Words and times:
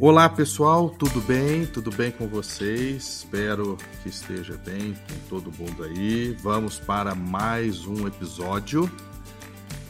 Olá 0.00 0.28
pessoal, 0.28 0.90
tudo 0.90 1.20
bem? 1.22 1.66
Tudo 1.66 1.90
bem 1.90 2.12
com 2.12 2.28
vocês? 2.28 3.18
Espero 3.18 3.76
que 4.00 4.08
esteja 4.08 4.56
bem 4.64 4.94
com 4.94 5.28
todo 5.28 5.52
mundo 5.58 5.82
aí. 5.82 6.36
Vamos 6.40 6.78
para 6.78 7.16
mais 7.16 7.84
um 7.84 8.06
episódio. 8.06 8.88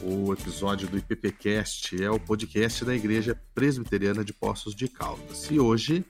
O 0.01 0.33
episódio 0.33 0.87
do 0.87 0.97
IPPcast 0.97 2.03
é 2.03 2.09
o 2.09 2.19
podcast 2.19 2.83
da 2.83 2.95
Igreja 2.95 3.39
Presbiteriana 3.53 4.25
de 4.25 4.33
Poços 4.33 4.73
de 4.73 4.87
Caldas. 4.87 5.47
E 5.51 5.59
hoje, 5.59 6.03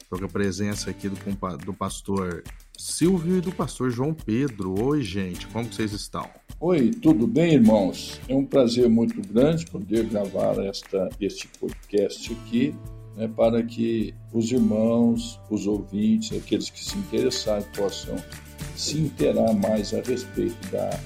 estou 0.00 0.20
com 0.20 0.26
a 0.26 0.28
presença 0.28 0.88
aqui 0.88 1.08
do, 1.08 1.16
do 1.64 1.74
pastor 1.74 2.44
Silvio 2.78 3.38
e 3.38 3.40
do 3.40 3.50
pastor 3.50 3.90
João 3.90 4.14
Pedro. 4.14 4.80
Oi, 4.80 5.02
gente, 5.02 5.48
como 5.48 5.64
vocês 5.64 5.92
estão? 5.92 6.30
Oi, 6.60 6.92
tudo 6.92 7.26
bem, 7.26 7.54
irmãos? 7.54 8.20
É 8.28 8.34
um 8.34 8.46
prazer 8.46 8.88
muito 8.88 9.20
grande 9.26 9.66
poder 9.66 10.04
gravar 10.04 10.56
esta, 10.64 11.08
este 11.20 11.48
podcast 11.58 12.32
aqui 12.32 12.72
né, 13.16 13.28
para 13.36 13.62
que 13.62 14.14
os 14.32 14.50
irmãos, 14.50 15.40
os 15.50 15.66
ouvintes, 15.66 16.36
aqueles 16.36 16.70
que 16.70 16.84
se 16.84 16.96
interessarem 16.98 17.66
possam 17.76 18.16
se 18.76 18.98
interar 18.98 19.54
mais 19.54 19.92
a 19.92 20.00
respeito 20.00 20.70
da 20.70 20.98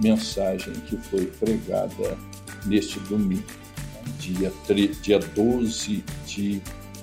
mensagem 0.00 0.72
que 0.86 0.96
foi 0.96 1.26
pregada 1.26 2.16
neste 2.66 2.98
domingo, 3.00 3.44
dia, 4.18 4.52
3, 4.66 5.02
dia 5.02 5.18
12 5.18 6.04
de 6.26 6.62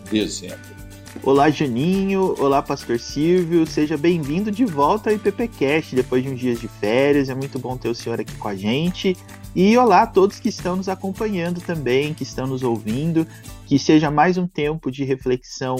dezembro. 0.09 0.81
Olá, 1.23 1.49
Janinho. 1.49 2.35
Olá, 2.39 2.61
Pastor 2.61 2.97
Silvio. 2.97 3.67
Seja 3.67 3.97
bem-vindo 3.97 4.49
de 4.49 4.65
volta 4.65 5.09
ao 5.09 5.15
IPPcast 5.15 5.93
depois 5.93 6.23
de 6.23 6.29
uns 6.29 6.39
dias 6.39 6.59
de 6.59 6.67
férias. 6.67 7.29
É 7.29 7.35
muito 7.35 7.59
bom 7.59 7.77
ter 7.77 7.89
o 7.89 7.95
senhor 7.95 8.19
aqui 8.19 8.33
com 8.37 8.47
a 8.47 8.55
gente. 8.55 9.15
E 9.53 9.77
olá 9.77 10.03
a 10.03 10.07
todos 10.07 10.39
que 10.39 10.47
estão 10.47 10.77
nos 10.77 10.87
acompanhando 10.87 11.59
também, 11.59 12.13
que 12.13 12.23
estão 12.23 12.47
nos 12.47 12.63
ouvindo. 12.63 13.27
Que 13.67 13.77
seja 13.77 14.09
mais 14.09 14.37
um 14.37 14.47
tempo 14.47 14.89
de 14.89 15.03
reflexão 15.03 15.75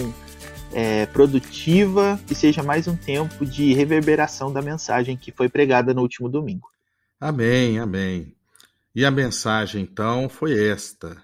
é, 0.72 1.06
produtiva, 1.06 2.20
que 2.26 2.34
seja 2.34 2.62
mais 2.62 2.86
um 2.86 2.94
tempo 2.94 3.46
de 3.46 3.72
reverberação 3.72 4.52
da 4.52 4.60
mensagem 4.60 5.16
que 5.16 5.32
foi 5.32 5.48
pregada 5.48 5.94
no 5.94 6.02
último 6.02 6.28
domingo. 6.28 6.68
Amém, 7.18 7.78
amém. 7.78 8.34
E 8.94 9.06
a 9.06 9.10
mensagem 9.10 9.82
então 9.82 10.28
foi 10.28 10.68
esta: 10.68 11.22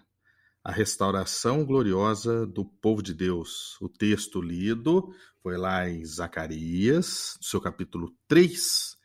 a 0.65 0.73
restauração 0.73 1.67
gloriosa 1.67 2.47
do 2.47 2.65
povo 2.65 3.03
de 3.03 3.12
Deus. 3.12 3.77
O 3.79 3.91
texto 3.91 4.41
lido 4.41 5.15
foi 5.43 5.59
lá 5.59 5.89
em 5.89 6.03
Zacarias, 6.03 7.37
seu 7.43 7.61
capítulo 7.61 8.11
3, 8.27 8.97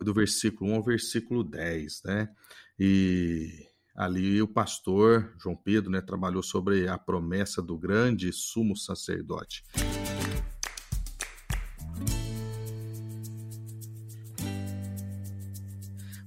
do 0.00 0.12
versículo 0.12 0.72
1 0.72 0.74
ao 0.74 0.82
versículo 0.82 1.44
10, 1.44 2.02
né? 2.04 2.28
E 2.78 3.66
ali 3.94 4.40
o 4.40 4.48
pastor 4.48 5.34
João 5.38 5.56
Pedro, 5.56 5.90
né, 5.90 6.00
trabalhou 6.00 6.42
sobre 6.42 6.88
a 6.88 6.98
promessa 6.98 7.62
do 7.62 7.76
grande 7.76 8.32
sumo 8.32 8.76
sacerdote. 8.76 9.64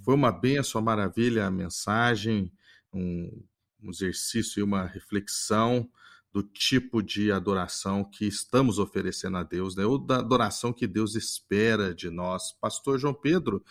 Foi 0.04 0.14
uma 0.14 0.32
benção, 0.32 0.80
uma 0.80 0.86
maravilha 0.86 1.48
a 1.48 1.52
mensagem, 1.52 2.52
um 2.94 3.44
um 3.86 3.92
exercício 3.92 4.60
e 4.60 4.64
uma 4.64 4.86
reflexão 4.86 5.88
do 6.34 6.44
tipo 6.44 7.02
de 7.02 7.32
adoração 7.32 8.04
que 8.04 8.26
estamos 8.26 8.78
oferecendo 8.78 9.38
a 9.38 9.44
Deus, 9.44 9.76
né? 9.76 9.86
ou 9.86 9.98
da 9.98 10.18
adoração 10.18 10.74
que 10.74 10.86
Deus 10.86 11.16
espera 11.16 11.94
de 11.94 12.10
nós. 12.10 12.52
Pastor 12.60 13.00
João 13.00 13.14
Pedro, 13.14 13.64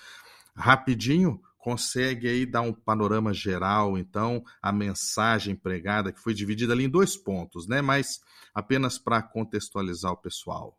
rapidinho, 0.56 1.42
consegue 1.64 2.28
aí 2.28 2.44
dar 2.44 2.60
um 2.60 2.74
panorama 2.74 3.32
geral, 3.32 3.96
então, 3.96 4.44
a 4.60 4.70
mensagem 4.70 5.56
pregada, 5.56 6.12
que 6.12 6.20
foi 6.20 6.34
dividida 6.34 6.74
ali 6.74 6.84
em 6.84 6.90
dois 6.90 7.16
pontos, 7.16 7.66
né? 7.66 7.80
Mas 7.80 8.20
apenas 8.54 8.98
para 8.98 9.22
contextualizar 9.22 10.12
o 10.12 10.18
pessoal. 10.18 10.78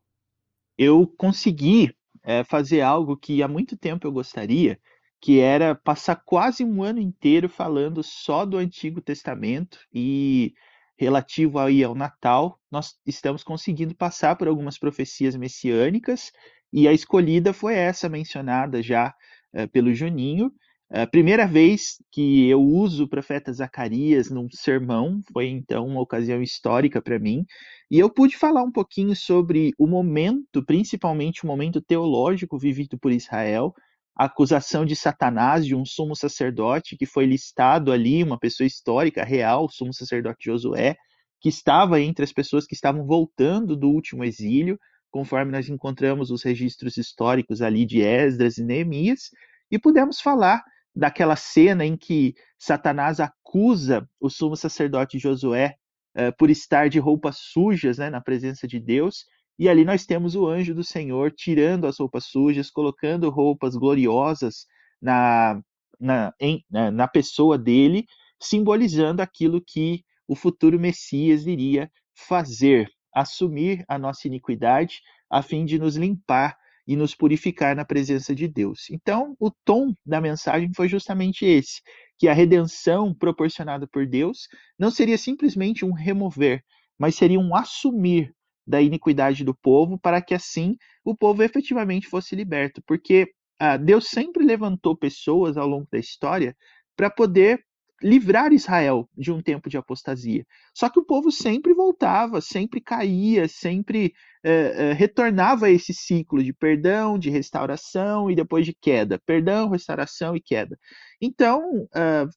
Eu 0.77 1.07
consegui 1.17 1.91
é, 2.23 2.43
fazer 2.43 2.81
algo 2.81 3.17
que 3.17 3.41
há 3.41 3.47
muito 3.47 3.75
tempo 3.75 4.05
eu 4.05 4.11
gostaria, 4.11 4.79
que 5.19 5.39
era 5.39 5.73
passar 5.73 6.17
quase 6.23 6.63
um 6.63 6.83
ano 6.83 6.99
inteiro 6.99 7.49
falando 7.49 8.03
só 8.03 8.45
do 8.45 8.55
Antigo 8.55 9.01
Testamento 9.01 9.79
e 9.91 10.53
relativo 10.95 11.57
aí 11.57 11.83
ao 11.83 11.95
Natal, 11.95 12.59
nós 12.69 12.93
estamos 13.07 13.43
conseguindo 13.43 13.95
passar 13.95 14.35
por 14.35 14.47
algumas 14.47 14.77
profecias 14.77 15.35
messiânicas 15.35 16.31
e 16.71 16.87
a 16.87 16.93
escolhida 16.93 17.53
foi 17.53 17.73
essa 17.73 18.07
mencionada 18.07 18.83
já 18.83 19.15
uh, 19.55 19.67
pelo 19.69 19.95
Juninho. 19.95 20.53
A 20.91 21.07
primeira 21.07 21.47
vez 21.47 21.95
que 22.11 22.47
eu 22.47 22.61
uso 22.61 23.05
o 23.05 23.09
profeta 23.09 23.51
Zacarias 23.51 24.29
num 24.29 24.47
sermão 24.51 25.19
foi 25.33 25.47
então 25.47 25.87
uma 25.87 25.99
ocasião 25.99 26.43
histórica 26.43 27.01
para 27.01 27.17
mim, 27.17 27.43
e 27.89 27.97
eu 27.97 28.09
pude 28.09 28.37
falar 28.37 28.63
um 28.63 28.71
pouquinho 28.71 29.15
sobre 29.15 29.73
o 29.79 29.87
momento, 29.87 30.63
principalmente 30.63 31.43
o 31.43 31.47
momento 31.47 31.81
teológico 31.81 32.57
vivido 32.59 32.99
por 32.99 33.11
Israel, 33.11 33.73
a 34.15 34.25
acusação 34.25 34.85
de 34.85 34.95
Satanás, 34.95 35.65
de 35.65 35.75
um 35.75 35.83
sumo 35.83 36.15
sacerdote 36.15 36.95
que 36.95 37.05
foi 37.05 37.25
listado 37.25 37.91
ali, 37.91 38.23
uma 38.23 38.39
pessoa 38.39 38.67
histórica, 38.67 39.23
real, 39.23 39.65
o 39.65 39.69
sumo 39.69 39.93
sacerdote 39.93 40.45
Josué, 40.45 40.95
que 41.41 41.49
estava 41.49 41.99
entre 41.99 42.23
as 42.23 42.31
pessoas 42.31 42.65
que 42.65 42.75
estavam 42.75 43.05
voltando 43.05 43.75
do 43.75 43.89
último 43.89 44.23
exílio, 44.23 44.79
conforme 45.11 45.51
nós 45.51 45.67
encontramos 45.67 46.29
os 46.29 46.43
registros 46.43 46.95
históricos 46.95 47.61
ali 47.61 47.85
de 47.85 48.01
Esdras 48.01 48.57
e 48.57 48.63
Neemias, 48.63 49.31
e 49.71 49.79
pudemos 49.79 50.21
falar 50.21 50.63
daquela 50.95 51.35
cena 51.35 51.85
em 51.85 51.97
que 51.97 52.33
Satanás 52.57 53.19
acusa 53.19 54.07
o 54.19 54.29
sumo 54.29 54.55
sacerdote 54.55 55.19
Josué 55.19 55.75
uh, 56.17 56.35
por 56.37 56.49
estar 56.49 56.89
de 56.89 56.99
roupas 56.99 57.37
sujas 57.37 57.97
né, 57.97 58.09
na 58.09 58.21
presença 58.21 58.67
de 58.67 58.79
Deus, 58.79 59.25
e 59.57 59.69
ali 59.69 59.85
nós 59.85 60.05
temos 60.05 60.35
o 60.35 60.47
anjo 60.47 60.73
do 60.73 60.83
Senhor 60.83 61.31
tirando 61.31 61.87
as 61.87 61.97
roupas 61.99 62.25
sujas, 62.25 62.69
colocando 62.69 63.29
roupas 63.29 63.75
gloriosas 63.75 64.65
na, 65.01 65.61
na, 65.99 66.33
em, 66.39 66.63
na, 66.69 66.91
na 66.91 67.07
pessoa 67.07 67.57
dele, 67.57 68.05
simbolizando 68.41 69.21
aquilo 69.21 69.61
que 69.65 70.03
o 70.27 70.35
futuro 70.35 70.79
Messias 70.79 71.45
iria 71.45 71.89
fazer, 72.13 72.89
assumir 73.13 73.83
a 73.87 73.97
nossa 73.97 74.27
iniquidade, 74.27 74.99
a 75.29 75.41
fim 75.41 75.65
de 75.65 75.79
nos 75.79 75.95
limpar 75.95 76.57
e 76.87 76.95
nos 76.95 77.15
purificar 77.15 77.75
na 77.75 77.83
presença 77.83 78.35
de 78.35 78.47
Deus. 78.47 78.87
Então, 78.91 79.35
o 79.39 79.49
tom 79.63 79.93
da 80.05 80.21
mensagem 80.21 80.71
foi 80.75 80.87
justamente 80.87 81.45
esse: 81.45 81.81
que 82.17 82.27
a 82.27 82.33
redenção 82.33 83.13
proporcionada 83.13 83.87
por 83.87 84.05
Deus 84.05 84.47
não 84.77 84.91
seria 84.91 85.17
simplesmente 85.17 85.83
um 85.83 85.93
remover, 85.93 86.63
mas 86.97 87.15
seria 87.15 87.39
um 87.39 87.55
assumir 87.55 88.33
da 88.67 88.81
iniquidade 88.81 89.43
do 89.43 89.53
povo, 89.53 89.99
para 89.99 90.21
que 90.21 90.33
assim 90.33 90.75
o 91.03 91.15
povo 91.15 91.43
efetivamente 91.43 92.07
fosse 92.07 92.35
liberto. 92.35 92.81
Porque 92.85 93.27
ah, 93.59 93.77
Deus 93.77 94.07
sempre 94.07 94.43
levantou 94.43 94.97
pessoas 94.97 95.57
ao 95.57 95.67
longo 95.67 95.87
da 95.91 95.99
história 95.99 96.55
para 96.95 97.09
poder 97.09 97.63
livrar 98.01 98.53
Israel 98.53 99.09
de 99.17 99.31
um 99.31 99.41
tempo 99.41 99.69
de 99.69 99.77
apostasia. 99.77 100.45
Só 100.73 100.89
que 100.89 100.99
o 100.99 101.05
povo 101.05 101.31
sempre 101.31 101.73
voltava, 101.73 102.41
sempre 102.41 102.81
caía, 102.81 103.47
sempre 103.47 104.13
eh, 104.43 104.91
eh, 104.91 104.93
retornava 104.93 105.67
a 105.67 105.71
esse 105.71 105.93
ciclo 105.93 106.43
de 106.43 106.53
perdão, 106.53 107.17
de 107.17 107.29
restauração 107.29 108.29
e 108.29 108.35
depois 108.35 108.65
de 108.65 108.73
queda. 108.73 109.19
Perdão, 109.25 109.69
restauração 109.69 110.35
e 110.35 110.41
queda. 110.41 110.77
Então, 111.21 111.87
ah, 111.93 112.27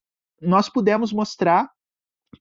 nós 0.40 0.68
pudemos 0.68 1.12
mostrar 1.12 1.68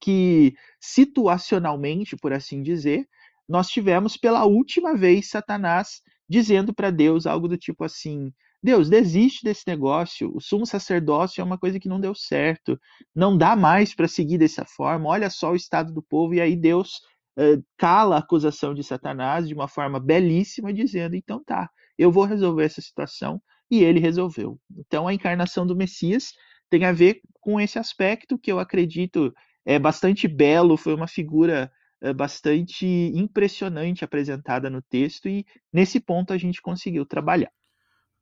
que, 0.02 0.54
situacionalmente, 0.80 2.16
por 2.18 2.34
assim 2.34 2.62
dizer, 2.62 3.08
nós 3.48 3.70
tivemos 3.70 4.18
pela 4.18 4.46
última 4.46 4.96
vez 4.96 5.30
Satanás 5.30 6.02
dizendo 6.30 6.74
para 6.74 6.92
Deus 6.92 7.26
algo 7.26 7.48
do 7.48 7.58
tipo 7.58 7.84
assim: 7.84 8.34
Deus, 8.68 8.90
desiste 8.90 9.46
desse 9.46 9.64
negócio. 9.66 10.30
O 10.36 10.42
sumo 10.42 10.66
sacerdócio 10.66 11.40
é 11.40 11.44
uma 11.44 11.58
coisa 11.58 11.80
que 11.80 11.88
não 11.88 12.02
deu 12.02 12.14
certo. 12.14 12.78
Não 13.16 13.38
dá 13.38 13.56
mais 13.56 13.96
para 13.96 14.10
seguir 14.10 14.38
dessa 14.38 14.66
forma. 14.66 15.08
Olha 15.08 15.30
só 15.30 15.54
o 15.54 15.56
estado 15.56 15.94
do 15.94 16.04
povo. 16.04 16.34
E 16.34 16.42
aí 16.42 16.54
Deus 16.54 16.98
uh, 17.40 17.64
cala 17.78 18.18
a 18.18 18.20
acusação 18.20 18.74
de 18.74 18.84
Satanás 18.84 19.48
de 19.48 19.54
uma 19.54 19.70
forma 19.70 20.02
belíssima, 20.02 20.74
dizendo: 20.74 21.16
então 21.16 21.42
tá, 21.46 21.70
eu 21.98 22.12
vou 22.12 22.26
resolver 22.26 22.66
essa 22.66 22.82
situação. 22.82 23.42
E 23.72 23.82
ele 23.82 24.02
resolveu. 24.02 24.60
Então 24.78 25.08
a 25.08 25.14
encarnação 25.14 25.66
do 25.66 25.74
Messias 25.74 26.34
tem 26.70 26.84
a 26.84 26.92
ver 26.92 27.22
com 27.40 27.62
esse 27.62 27.80
aspecto 27.80 28.38
que 28.38 28.52
eu 28.52 28.60
acredito 28.60 29.34
é 29.66 29.80
bastante 29.80 30.28
belo. 30.28 30.76
Foi 30.76 30.94
uma 30.94 31.08
figura 31.08 31.72
é 32.02 32.14
bastante 32.14 32.86
impressionante 33.16 34.04
apresentada 34.04 34.70
no 34.70 34.82
texto 34.82 35.30
e 35.30 35.46
nesse 35.72 36.02
ponto 36.02 36.34
a 36.34 36.38
gente 36.38 36.62
conseguiu 36.62 37.06
trabalhar. 37.06 37.52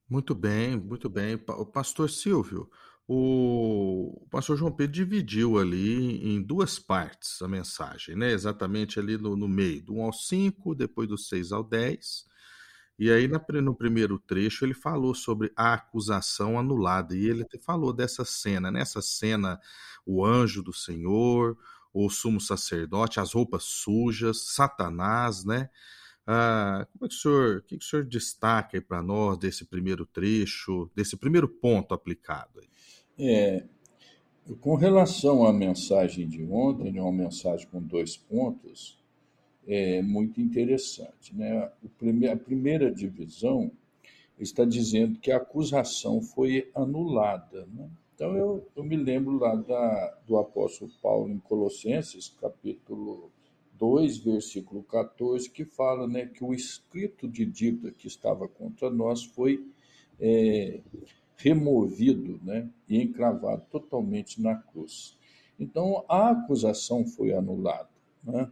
Muito 0.09 0.35
bem, 0.35 0.77
muito 0.77 1.09
bem. 1.09 1.35
O 1.47 1.65
pastor 1.65 2.09
Silvio, 2.09 2.69
o 3.07 4.25
pastor 4.29 4.55
João 4.57 4.71
Pedro 4.71 4.93
dividiu 4.93 5.57
ali 5.57 6.23
em 6.23 6.41
duas 6.41 6.77
partes 6.77 7.41
a 7.41 7.47
mensagem, 7.47 8.15
né? 8.15 8.31
Exatamente 8.31 8.99
ali 8.99 9.17
no, 9.17 9.35
no 9.35 9.47
meio, 9.47 9.83
do 9.83 9.95
1 9.95 10.03
ao 10.03 10.13
5, 10.13 10.75
depois 10.75 11.09
do 11.09 11.17
6 11.17 11.51
ao 11.51 11.63
10. 11.63 12.25
E 12.97 13.11
aí, 13.11 13.27
no 13.27 13.75
primeiro 13.75 14.17
trecho, 14.19 14.63
ele 14.63 14.73
falou 14.73 15.13
sobre 15.13 15.51
a 15.55 15.73
acusação 15.73 16.57
anulada. 16.57 17.15
E 17.15 17.25
ele 17.25 17.45
falou 17.61 17.91
dessa 17.91 18.23
cena, 18.23 18.71
nessa 18.71 19.01
cena, 19.01 19.59
o 20.05 20.25
anjo 20.25 20.63
do 20.63 20.71
Senhor, 20.71 21.57
o 21.93 22.09
sumo 22.09 22.39
sacerdote, 22.39 23.19
as 23.19 23.33
roupas 23.33 23.63
sujas, 23.63 24.53
Satanás, 24.53 25.43
né? 25.43 25.69
Ah, 26.27 26.87
como 26.91 27.05
é 27.05 27.07
que 27.07 27.15
o 27.15 27.17
senhor, 27.17 27.57
o 27.57 27.61
que, 27.61 27.75
o 27.75 27.83
senhor 27.83 28.05
destaca 28.05 28.81
para 28.81 29.01
nós 29.01 29.37
desse 29.37 29.65
primeiro 29.65 30.05
trecho, 30.05 30.89
desse 30.95 31.15
primeiro 31.15 31.47
ponto 31.47 31.93
aplicado? 31.93 32.61
É, 33.17 33.63
com 34.59 34.75
relação 34.75 35.45
à 35.45 35.53
mensagem 35.53 36.27
de 36.27 36.43
ontem, 36.43 36.91
né, 36.91 37.01
uma 37.01 37.11
mensagem 37.11 37.67
com 37.67 37.81
dois 37.81 38.17
pontos, 38.17 38.97
é 39.67 40.01
muito 40.01 40.41
interessante. 40.41 41.35
Né? 41.35 41.71
Prime 41.97 42.27
a 42.27 42.37
primeira 42.37 42.91
divisão 42.91 43.71
está 44.39 44.65
dizendo 44.65 45.19
que 45.19 45.31
a 45.31 45.37
acusação 45.37 46.21
foi 46.21 46.69
anulada. 46.75 47.67
Né? 47.73 47.89
Então, 48.13 48.35
eu, 48.35 48.67
eu 48.75 48.83
me 48.83 48.95
lembro 48.95 49.37
lá 49.37 49.55
da, 49.55 50.17
do 50.27 50.37
apóstolo 50.37 50.91
Paulo 51.01 51.29
em 51.29 51.39
Colossenses, 51.39 52.29
capítulo 52.39 53.31
2, 53.77 54.17
versículo 54.19 54.83
14, 54.83 55.49
que 55.49 55.65
fala 55.65 56.07
né, 56.07 56.25
que 56.25 56.43
o 56.43 56.53
escrito 56.53 57.27
de 57.27 57.45
dívida 57.45 57.91
que 57.91 58.07
estava 58.07 58.47
contra 58.47 58.89
nós 58.89 59.23
foi 59.23 59.65
é, 60.19 60.79
removido 61.37 62.39
né, 62.43 62.69
e 62.87 63.01
encravado 63.01 63.63
totalmente 63.69 64.41
na 64.41 64.55
cruz. 64.55 65.17
Então, 65.59 66.03
a 66.07 66.31
acusação 66.31 67.05
foi 67.05 67.33
anulada. 67.33 67.89
Né? 68.23 68.49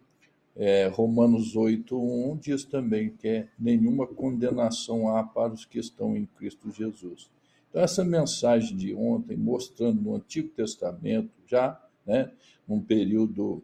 É, 0.56 0.88
Romanos 0.88 1.56
8, 1.56 1.98
1 1.98 2.38
diz 2.38 2.64
também 2.64 3.10
que 3.10 3.28
é, 3.28 3.48
nenhuma 3.58 4.06
condenação 4.06 5.16
há 5.16 5.24
para 5.24 5.54
os 5.54 5.66
que 5.66 5.80
estão 5.80 6.16
em 6.16 6.26
Cristo 6.26 6.72
Jesus. 6.72 7.30
Então, 7.70 7.82
essa 7.82 8.04
mensagem 8.04 8.78
de 8.78 8.94
ontem, 8.94 9.36
mostrando 9.36 10.02
no 10.02 10.16
Antigo 10.16 10.50
Testamento, 10.50 11.32
já 11.48 11.82
né, 12.06 12.32
num 12.68 12.80
período 12.80 13.64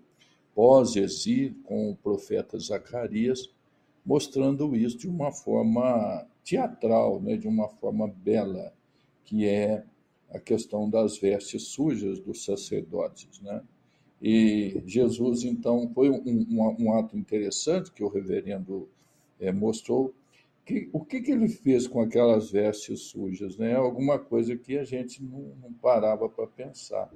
pós-exílio, 0.60 1.56
com 1.64 1.90
o 1.90 1.96
profeta 1.96 2.60
Zacarias, 2.60 3.50
mostrando 4.06 4.76
isso 4.76 4.98
de 4.98 5.08
uma 5.08 5.32
forma 5.32 6.28
teatral, 6.44 7.22
né, 7.22 7.38
de 7.38 7.48
uma 7.48 7.70
forma 7.70 8.10
bela, 8.10 8.74
que 9.24 9.48
é 9.48 9.86
a 10.30 10.38
questão 10.38 10.90
das 10.90 11.18
vestes 11.18 11.64
sujas 11.64 12.20
dos 12.20 12.44
sacerdotes. 12.44 13.40
Né? 13.40 13.64
E 14.22 14.84
Jesus, 14.86 15.46
então, 15.46 15.90
foi 15.94 16.10
um, 16.10 16.22
um, 16.28 16.76
um 16.78 16.94
ato 16.94 17.18
interessante 17.18 17.94
que 17.94 18.04
o 18.04 18.10
reverendo 18.10 18.90
é, 19.40 19.54
mostrou. 19.54 20.14
Que, 20.66 20.90
o 20.92 21.06
que, 21.06 21.22
que 21.22 21.32
ele 21.32 21.48
fez 21.48 21.88
com 21.88 22.02
aquelas 22.02 22.52
vestes 22.52 23.04
sujas? 23.04 23.56
Né? 23.56 23.76
Alguma 23.76 24.20
coisa 24.20 24.58
que 24.58 24.78
a 24.78 24.84
gente 24.84 25.24
não, 25.24 25.56
não 25.62 25.72
parava 25.72 26.28
para 26.28 26.46
pensar. 26.48 27.10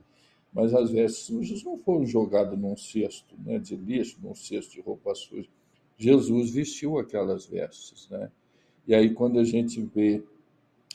Mas 0.53 0.73
as 0.73 0.91
vestes 0.91 1.25
sujas 1.25 1.63
não 1.63 1.77
foram 1.77 2.05
jogadas 2.05 2.57
num 2.57 2.77
cesto 2.77 3.35
né, 3.43 3.57
de 3.57 3.75
lixo, 3.75 4.19
num 4.21 4.35
cesto 4.35 4.73
de 4.73 4.81
roupa 4.81 5.15
suja. 5.15 5.49
Jesus 5.97 6.51
vestiu 6.51 6.99
aquelas 6.99 7.45
vestes. 7.45 8.07
Né? 8.09 8.31
E 8.87 8.93
aí, 8.93 9.13
quando 9.13 9.39
a 9.39 9.43
gente 9.43 9.81
vê 9.81 10.23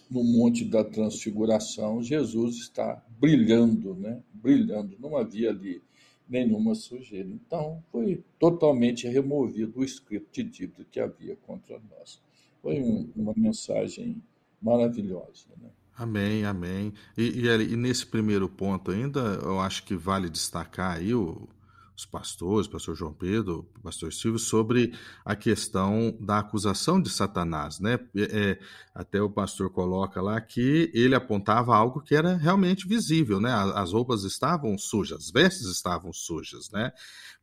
no 0.09 0.23
Monte 0.23 0.65
da 0.65 0.85
Transfiguração, 0.85 2.03
Jesus 2.03 2.57
está 2.57 3.05
brilhando, 3.19 3.95
né? 3.95 4.23
brilhando. 4.33 4.97
Não 5.01 5.17
havia 5.17 5.51
ali 5.51 5.83
nenhuma 6.29 6.75
sujeira. 6.75 7.29
Então, 7.29 7.83
foi 7.91 8.23
totalmente 8.39 9.09
removido 9.09 9.81
o 9.81 9.85
escrito 9.85 10.29
de 10.31 10.45
dívida 10.45 10.87
que 10.91 11.01
havia 11.01 11.37
contra 11.37 11.81
nós. 11.91 12.21
Foi 12.63 12.81
um, 12.81 13.11
uma 13.17 13.35
mensagem 13.37 14.23
maravilhosa. 14.61 15.47
Né? 15.61 15.69
Amém, 15.99 16.45
amém. 16.45 16.95
E, 17.17 17.25
e, 17.25 17.73
e, 17.73 17.77
nesse 17.77 18.07
primeiro 18.07 18.49
ponto 18.49 18.93
ainda, 18.93 19.21
eu 19.43 19.59
acho 19.59 19.83
que 19.83 19.97
vale 19.97 20.31
destacar 20.31 20.97
aí 20.97 21.13
o, 21.13 21.49
os 21.97 22.07
pastores, 22.07 22.69
pastor 22.69 22.95
João 22.95 23.13
Pedro, 23.13 23.69
pastor 23.83 24.13
Silvio, 24.13 24.39
sobre 24.39 24.95
a 25.25 25.35
questão 25.35 26.17
da 26.21 26.39
acusação 26.39 27.03
de 27.03 27.11
Satanás, 27.11 27.81
né? 27.81 27.99
É, 28.17 28.61
até 28.95 29.21
o 29.21 29.29
pastor 29.29 29.71
coloca 29.71 30.23
lá 30.23 30.41
que 30.41 30.89
ele 30.95 31.17
apontava 31.17 31.75
algo 31.75 32.01
que 32.01 32.15
era 32.15 32.37
realmente 32.37 32.87
visível, 32.87 33.41
né? 33.41 33.53
As 33.75 33.93
roupas 33.93 34.23
estavam 34.23 34.79
sujas, 34.79 35.25
as 35.25 35.31
vestes 35.33 35.67
estavam 35.67 36.13
sujas, 36.13 36.71
né? 36.71 36.93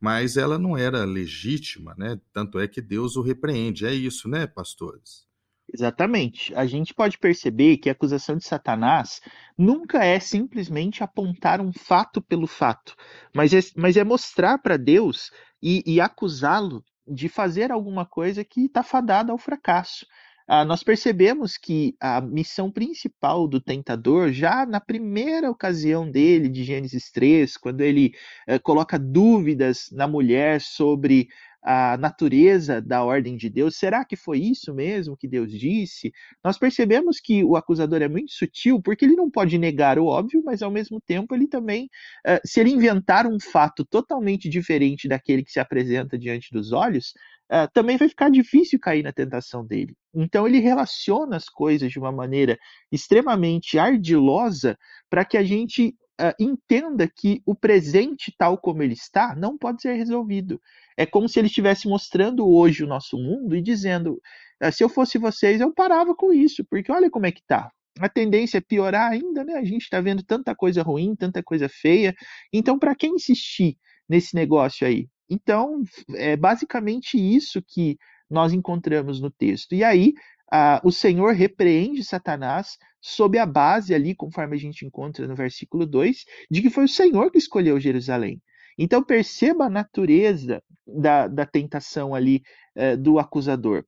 Mas 0.00 0.38
ela 0.38 0.58
não 0.58 0.78
era 0.78 1.04
legítima, 1.04 1.94
né? 1.98 2.18
Tanto 2.32 2.58
é 2.58 2.66
que 2.66 2.80
Deus 2.80 3.16
o 3.16 3.22
repreende. 3.22 3.84
É 3.84 3.92
isso, 3.92 4.30
né, 4.30 4.46
pastores? 4.46 5.25
Exatamente. 5.72 6.54
A 6.54 6.64
gente 6.66 6.94
pode 6.94 7.18
perceber 7.18 7.78
que 7.78 7.88
a 7.88 7.92
acusação 7.92 8.36
de 8.36 8.44
Satanás 8.44 9.20
nunca 9.58 10.04
é 10.04 10.18
simplesmente 10.20 11.02
apontar 11.02 11.60
um 11.60 11.72
fato 11.72 12.22
pelo 12.22 12.46
fato, 12.46 12.94
mas 13.34 13.52
é, 13.52 13.58
mas 13.76 13.96
é 13.96 14.04
mostrar 14.04 14.58
para 14.58 14.76
Deus 14.76 15.30
e, 15.62 15.82
e 15.86 16.00
acusá-lo 16.00 16.84
de 17.06 17.28
fazer 17.28 17.70
alguma 17.72 18.06
coisa 18.06 18.44
que 18.44 18.66
está 18.66 18.82
fadada 18.82 19.32
ao 19.32 19.38
fracasso. 19.38 20.06
Ah, 20.48 20.64
nós 20.64 20.84
percebemos 20.84 21.58
que 21.58 21.96
a 22.00 22.20
missão 22.20 22.70
principal 22.70 23.48
do 23.48 23.60
tentador, 23.60 24.30
já 24.30 24.64
na 24.64 24.80
primeira 24.80 25.50
ocasião 25.50 26.08
dele, 26.08 26.48
de 26.48 26.62
Gênesis 26.62 27.10
3, 27.10 27.56
quando 27.56 27.80
ele 27.80 28.12
eh, 28.46 28.56
coloca 28.60 28.96
dúvidas 28.96 29.88
na 29.90 30.06
mulher 30.06 30.60
sobre 30.60 31.26
a 31.66 31.96
natureza 31.96 32.80
da 32.80 33.02
ordem 33.02 33.36
de 33.36 33.50
Deus? 33.50 33.76
Será 33.76 34.04
que 34.04 34.14
foi 34.14 34.38
isso 34.38 34.72
mesmo 34.72 35.16
que 35.16 35.26
Deus 35.26 35.50
disse? 35.50 36.12
Nós 36.44 36.56
percebemos 36.56 37.18
que 37.18 37.42
o 37.42 37.56
acusador 37.56 38.00
é 38.02 38.08
muito 38.08 38.30
sutil, 38.32 38.80
porque 38.80 39.04
ele 39.04 39.16
não 39.16 39.28
pode 39.28 39.58
negar 39.58 39.98
o 39.98 40.06
óbvio, 40.06 40.40
mas 40.44 40.62
ao 40.62 40.70
mesmo 40.70 41.00
tempo 41.00 41.34
ele 41.34 41.48
também, 41.48 41.90
uh, 42.24 42.38
se 42.44 42.60
ele 42.60 42.70
inventar 42.70 43.26
um 43.26 43.40
fato 43.40 43.84
totalmente 43.84 44.48
diferente 44.48 45.08
daquele 45.08 45.42
que 45.42 45.50
se 45.50 45.58
apresenta 45.58 46.16
diante 46.16 46.52
dos 46.52 46.70
olhos, 46.70 47.12
uh, 47.50 47.68
também 47.74 47.96
vai 47.96 48.08
ficar 48.08 48.30
difícil 48.30 48.78
cair 48.78 49.02
na 49.02 49.12
tentação 49.12 49.66
dele. 49.66 49.96
Então 50.14 50.46
ele 50.46 50.60
relaciona 50.60 51.36
as 51.36 51.48
coisas 51.48 51.90
de 51.90 51.98
uma 51.98 52.12
maneira 52.12 52.56
extremamente 52.92 53.76
ardilosa 53.76 54.78
para 55.10 55.24
que 55.24 55.36
a 55.36 55.42
gente 55.42 55.96
uh, 56.20 56.34
entenda 56.38 57.08
que 57.08 57.42
o 57.44 57.54
presente, 57.54 58.34
tal 58.36 58.58
como 58.58 58.82
ele 58.82 58.94
está, 58.94 59.34
não 59.34 59.56
pode 59.56 59.82
ser 59.82 59.94
resolvido. 59.94 60.60
É 60.96 61.06
como 61.06 61.28
se 61.28 61.38
ele 61.38 61.48
estivesse 61.48 61.88
mostrando 61.88 62.48
hoje 62.48 62.84
o 62.84 62.86
nosso 62.86 63.16
mundo 63.16 63.54
e 63.54 63.62
dizendo: 63.62 64.20
uh, 64.62 64.72
se 64.72 64.82
eu 64.82 64.88
fosse 64.88 65.18
vocês, 65.18 65.60
eu 65.60 65.72
parava 65.72 66.14
com 66.14 66.32
isso, 66.32 66.64
porque 66.64 66.90
olha 66.90 67.10
como 67.10 67.26
é 67.26 67.32
que 67.32 67.42
tá. 67.46 67.70
A 67.98 68.08
tendência 68.08 68.58
é 68.58 68.60
piorar 68.60 69.10
ainda, 69.10 69.42
né? 69.42 69.54
A 69.54 69.64
gente 69.64 69.82
está 69.82 70.00
vendo 70.00 70.22
tanta 70.22 70.54
coisa 70.54 70.82
ruim, 70.82 71.14
tanta 71.16 71.42
coisa 71.42 71.68
feia. 71.68 72.14
Então, 72.52 72.78
para 72.78 72.94
quem 72.94 73.14
insistir 73.14 73.78
nesse 74.08 74.34
negócio 74.34 74.86
aí? 74.86 75.08
Então, 75.30 75.82
é 76.14 76.36
basicamente 76.36 77.16
isso 77.16 77.62
que 77.66 77.96
nós 78.28 78.52
encontramos 78.52 79.20
no 79.20 79.30
texto. 79.30 79.74
E 79.74 79.82
aí, 79.82 80.12
ah, 80.50 80.80
o 80.84 80.92
Senhor 80.92 81.34
repreende 81.34 82.04
Satanás 82.04 82.78
sob 83.00 83.38
a 83.38 83.46
base 83.46 83.94
ali, 83.94 84.14
conforme 84.14 84.56
a 84.56 84.58
gente 84.58 84.84
encontra 84.84 85.26
no 85.26 85.34
versículo 85.34 85.86
2, 85.86 86.24
de 86.50 86.62
que 86.62 86.70
foi 86.70 86.84
o 86.84 86.88
Senhor 86.88 87.30
que 87.30 87.38
escolheu 87.38 87.80
Jerusalém. 87.80 88.40
Então 88.78 89.02
perceba 89.02 89.66
a 89.66 89.70
natureza 89.70 90.62
da, 90.86 91.26
da 91.28 91.46
tentação 91.46 92.14
ali 92.14 92.42
eh, 92.74 92.96
do 92.96 93.18
acusador. 93.18 93.84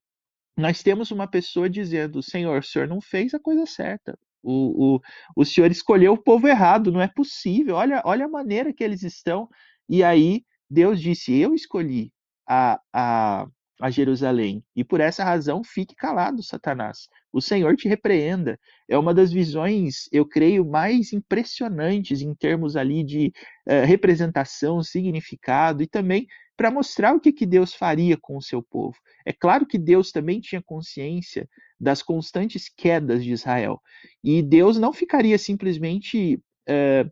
Nós 0.56 0.82
temos 0.82 1.10
uma 1.10 1.28
pessoa 1.28 1.68
dizendo: 1.70 2.22
Senhor, 2.22 2.58
o 2.58 2.62
senhor 2.62 2.88
não 2.88 3.00
fez 3.00 3.34
a 3.34 3.38
coisa 3.38 3.66
certa. 3.66 4.18
O, 4.42 4.96
o, 4.96 5.00
o 5.36 5.44
senhor 5.44 5.70
escolheu 5.70 6.14
o 6.14 6.22
povo 6.22 6.48
errado, 6.48 6.90
não 6.90 7.00
é 7.00 7.08
possível. 7.08 7.76
Olha, 7.76 8.02
olha 8.04 8.24
a 8.24 8.28
maneira 8.28 8.72
que 8.72 8.82
eles 8.82 9.02
estão. 9.02 9.48
E 9.88 10.02
aí 10.02 10.42
Deus 10.68 11.00
disse: 11.00 11.36
Eu 11.36 11.54
escolhi 11.54 12.12
a, 12.48 12.80
a, 12.92 13.46
a 13.80 13.90
Jerusalém. 13.90 14.62
E 14.74 14.82
por 14.82 15.00
essa 15.00 15.22
razão, 15.22 15.62
fique 15.62 15.94
calado, 15.94 16.42
Satanás. 16.42 17.08
O 17.32 17.40
Senhor 17.40 17.76
te 17.76 17.88
repreenda. 17.88 18.58
É 18.88 18.98
uma 18.98 19.14
das 19.14 19.30
visões, 19.30 20.08
eu 20.10 20.26
creio, 20.26 20.64
mais 20.64 21.12
impressionantes 21.12 22.20
em 22.20 22.34
termos 22.34 22.76
ali 22.76 23.04
de 23.04 23.32
uh, 23.68 23.86
representação, 23.86 24.82
significado 24.82 25.82
e 25.82 25.86
também 25.86 26.26
para 26.56 26.72
mostrar 26.72 27.14
o 27.14 27.20
que, 27.20 27.32
que 27.32 27.46
Deus 27.46 27.72
faria 27.72 28.16
com 28.16 28.36
o 28.36 28.42
seu 28.42 28.60
povo. 28.60 28.96
É 29.24 29.32
claro 29.32 29.64
que 29.64 29.78
Deus 29.78 30.10
também 30.10 30.40
tinha 30.40 30.60
consciência 30.60 31.48
das 31.78 32.02
constantes 32.02 32.68
quedas 32.68 33.22
de 33.22 33.30
Israel. 33.30 33.80
E 34.24 34.42
Deus 34.42 34.76
não 34.76 34.92
ficaria 34.92 35.38
simplesmente 35.38 36.34
uh, 36.68 37.08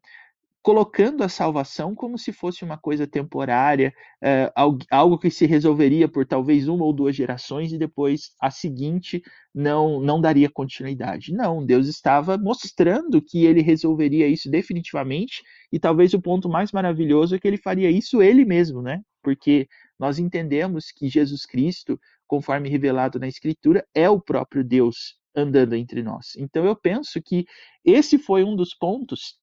colocando 0.66 1.22
a 1.22 1.28
salvação 1.28 1.94
como 1.94 2.18
se 2.18 2.32
fosse 2.32 2.64
uma 2.64 2.76
coisa 2.76 3.06
temporária, 3.06 3.94
é, 4.20 4.52
algo 4.90 5.16
que 5.16 5.30
se 5.30 5.46
resolveria 5.46 6.08
por 6.08 6.26
talvez 6.26 6.66
uma 6.66 6.84
ou 6.84 6.92
duas 6.92 7.14
gerações 7.14 7.72
e 7.72 7.78
depois 7.78 8.32
a 8.40 8.50
seguinte 8.50 9.22
não, 9.54 10.00
não 10.00 10.20
daria 10.20 10.50
continuidade. 10.50 11.32
Não, 11.32 11.64
Deus 11.64 11.86
estava 11.86 12.36
mostrando 12.36 13.22
que 13.22 13.44
ele 13.44 13.62
resolveria 13.62 14.26
isso 14.26 14.50
definitivamente 14.50 15.40
e 15.72 15.78
talvez 15.78 16.12
o 16.14 16.20
ponto 16.20 16.48
mais 16.48 16.72
maravilhoso 16.72 17.36
é 17.36 17.38
que 17.38 17.46
ele 17.46 17.58
faria 17.58 17.88
isso 17.88 18.20
ele 18.20 18.44
mesmo, 18.44 18.82
né? 18.82 19.02
Porque 19.22 19.68
nós 19.96 20.18
entendemos 20.18 20.90
que 20.90 21.08
Jesus 21.08 21.46
Cristo, 21.46 21.96
conforme 22.26 22.68
revelado 22.68 23.20
na 23.20 23.28
Escritura, 23.28 23.86
é 23.94 24.10
o 24.10 24.20
próprio 24.20 24.64
Deus 24.64 25.14
andando 25.32 25.76
entre 25.76 26.02
nós. 26.02 26.34
Então 26.36 26.64
eu 26.64 26.74
penso 26.74 27.22
que 27.22 27.46
esse 27.84 28.18
foi 28.18 28.42
um 28.42 28.56
dos 28.56 28.74
pontos 28.74 29.38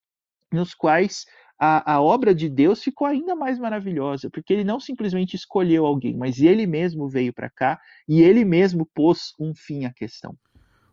nos 0.54 0.74
quais 0.74 1.26
a, 1.60 1.94
a 1.94 2.02
obra 2.02 2.34
de 2.34 2.50
Deus 2.50 2.84
ficou 2.84 3.08
ainda 3.08 3.36
mais 3.36 3.58
maravilhosa, 3.58 4.30
porque 4.30 4.54
ele 4.54 4.64
não 4.64 4.80
simplesmente 4.80 5.36
escolheu 5.36 5.86
alguém, 5.86 6.16
mas 6.16 6.40
ele 6.40 6.68
mesmo 6.68 7.08
veio 7.08 7.34
para 7.34 7.50
cá 7.50 7.80
e 8.08 8.22
ele 8.22 8.44
mesmo 8.44 8.86
pôs 8.94 9.34
um 9.40 9.54
fim 9.56 9.86
à 9.86 9.94
questão. 9.94 10.38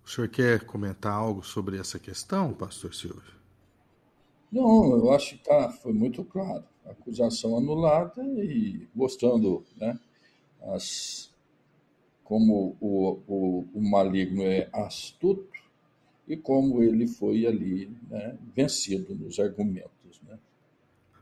O 0.05 0.09
senhor 0.09 0.29
quer 0.29 0.65
comentar 0.65 1.13
algo 1.13 1.43
sobre 1.43 1.79
essa 1.79 1.99
questão, 1.99 2.53
pastor 2.53 2.95
Silvio? 2.95 3.41
Não, 4.51 4.93
eu 4.97 5.13
acho 5.13 5.37
que 5.37 5.45
tá, 5.45 5.71
foi 5.71 5.93
muito 5.93 6.25
claro. 6.25 6.65
acusação 6.85 7.57
anulada 7.57 8.23
e 8.23 8.89
mostrando 8.95 9.65
né, 9.77 9.99
as, 10.73 11.33
como 12.25 12.77
o, 12.81 13.23
o, 13.27 13.65
o 13.75 13.81
maligno 13.81 14.43
é 14.43 14.69
astuto 14.73 15.60
e 16.31 16.37
como 16.37 16.81
ele 16.81 17.09
foi 17.09 17.45
ali 17.45 17.91
né, 18.09 18.39
vencido 18.55 19.17
nos 19.17 19.41
argumentos. 19.41 20.21
Né? 20.29 20.39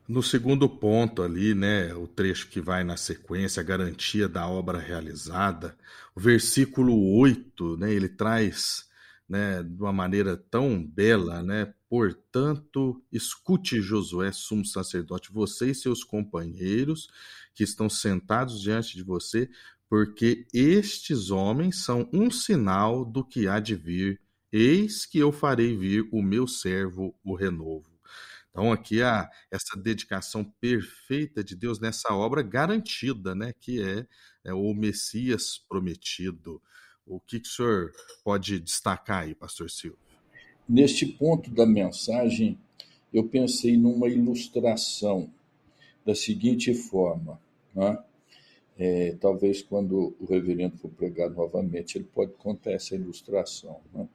No 0.06 0.22
segundo 0.22 0.68
ponto 0.68 1.22
ali, 1.22 1.54
né, 1.54 1.94
o 1.94 2.06
trecho 2.06 2.48
que 2.48 2.60
vai 2.60 2.84
na 2.84 2.94
sequência, 2.94 3.62
a 3.62 3.64
garantia 3.64 4.28
da 4.28 4.46
obra 4.46 4.78
realizada, 4.78 5.74
o 6.14 6.20
versículo 6.20 7.16
8, 7.16 7.78
né, 7.78 7.90
ele 7.90 8.10
traz 8.10 8.86
né, 9.26 9.62
de 9.62 9.80
uma 9.80 9.94
maneira 9.94 10.36
tão 10.36 10.82
bela, 10.82 11.42
né? 11.42 11.72
Portanto, 11.88 13.02
escute 13.10 13.80
Josué, 13.80 14.32
sumo 14.32 14.64
sacerdote, 14.64 15.32
você 15.32 15.70
e 15.70 15.74
seus 15.74 16.02
companheiros 16.02 17.08
que 17.54 17.62
estão 17.62 17.88
sentados 17.90 18.60
diante 18.60 18.94
de 18.94 19.02
você, 19.02 19.50
porque 19.88 20.46
estes 20.52 21.30
homens 21.30 21.82
são 21.84 22.08
um 22.12 22.30
sinal 22.30 23.04
do 23.04 23.24
que 23.24 23.48
há 23.48 23.58
de 23.58 23.74
vir. 23.74 24.20
Eis 24.52 25.04
que 25.04 25.18
eu 25.18 25.30
farei 25.30 25.76
vir 25.76 26.08
o 26.10 26.22
meu 26.22 26.46
servo, 26.46 27.14
o 27.22 27.34
renovo. 27.34 27.98
Então, 28.50 28.72
aqui 28.72 29.02
há 29.02 29.30
essa 29.50 29.78
dedicação 29.78 30.42
perfeita 30.60 31.44
de 31.44 31.54
Deus 31.54 31.78
nessa 31.78 32.14
obra 32.14 32.42
garantida, 32.42 33.34
né? 33.34 33.52
Que 33.60 33.82
é, 33.82 34.06
é 34.44 34.52
o 34.52 34.74
Messias 34.74 35.58
prometido. 35.68 36.60
O 37.06 37.20
que, 37.20 37.40
que 37.40 37.48
o 37.48 37.50
senhor 37.50 37.92
pode 38.24 38.58
destacar 38.58 39.24
aí, 39.24 39.34
pastor 39.34 39.70
Silvio? 39.70 39.98
Neste 40.68 41.06
ponto 41.06 41.50
da 41.50 41.64
mensagem, 41.64 42.58
eu 43.12 43.28
pensei 43.28 43.76
numa 43.76 44.08
ilustração 44.08 45.32
da 46.04 46.14
seguinte 46.14 46.74
forma. 46.74 47.40
Né? 47.74 47.98
É, 48.76 49.16
talvez 49.20 49.62
quando 49.62 50.16
o 50.18 50.26
reverendo 50.26 50.76
for 50.78 50.90
pregar 50.90 51.30
novamente, 51.30 51.96
ele 51.96 52.08
pode 52.12 52.32
contar 52.32 52.72
essa 52.72 52.94
ilustração. 52.94 53.80
Né? 53.92 54.08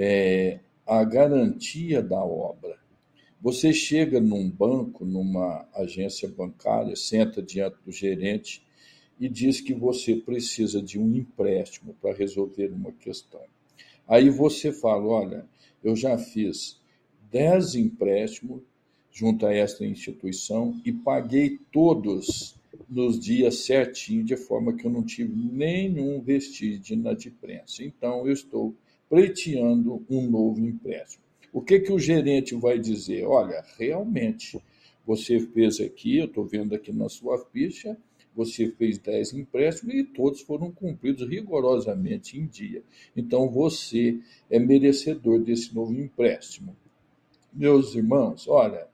É, 0.00 0.60
a 0.86 1.02
garantia 1.02 2.00
da 2.00 2.24
obra. 2.24 2.78
Você 3.40 3.72
chega 3.72 4.20
num 4.20 4.48
banco, 4.48 5.04
numa 5.04 5.68
agência 5.74 6.28
bancária, 6.28 6.94
senta 6.94 7.42
diante 7.42 7.78
do 7.84 7.90
gerente 7.90 8.64
e 9.18 9.28
diz 9.28 9.60
que 9.60 9.74
você 9.74 10.14
precisa 10.14 10.80
de 10.80 11.00
um 11.00 11.14
empréstimo 11.16 11.94
para 12.00 12.14
resolver 12.14 12.68
uma 12.72 12.92
questão. 12.92 13.42
Aí 14.06 14.30
você 14.30 14.70
fala: 14.70 15.04
olha, 15.04 15.46
eu 15.82 15.96
já 15.96 16.16
fiz 16.16 16.80
10 17.30 17.74
empréstimos 17.74 18.62
junto 19.10 19.46
a 19.46 19.52
esta 19.52 19.84
instituição 19.84 20.80
e 20.84 20.92
paguei 20.92 21.58
todos 21.72 22.56
nos 22.88 23.18
dias 23.18 23.66
certinho, 23.66 24.24
de 24.24 24.36
forma 24.36 24.74
que 24.74 24.86
eu 24.86 24.90
não 24.90 25.02
tive 25.02 25.34
nenhum 25.34 26.20
vestígio 26.20 26.78
de 26.78 26.94
inadimplência. 26.94 27.84
Então, 27.84 28.26
eu 28.26 28.32
estou 28.32 28.74
pleiteando 29.08 30.04
um 30.08 30.28
novo 30.28 30.60
empréstimo. 30.60 31.24
O 31.52 31.62
que, 31.62 31.80
que 31.80 31.92
o 31.92 31.98
gerente 31.98 32.54
vai 32.54 32.78
dizer? 32.78 33.24
Olha, 33.24 33.64
realmente, 33.78 34.60
você 35.06 35.40
fez 35.40 35.80
aqui, 35.80 36.18
eu 36.18 36.26
estou 36.26 36.44
vendo 36.44 36.74
aqui 36.74 36.92
na 36.92 37.08
sua 37.08 37.38
ficha, 37.38 37.96
você 38.36 38.70
fez 38.70 38.98
10 38.98 39.32
empréstimos 39.32 39.94
e 39.94 40.04
todos 40.04 40.42
foram 40.42 40.70
cumpridos 40.70 41.28
rigorosamente 41.28 42.38
em 42.38 42.46
dia. 42.46 42.82
Então, 43.16 43.48
você 43.48 44.20
é 44.50 44.58
merecedor 44.58 45.40
desse 45.40 45.74
novo 45.74 45.94
empréstimo. 45.94 46.76
Meus 47.52 47.94
irmãos, 47.94 48.46
olha, 48.46 48.86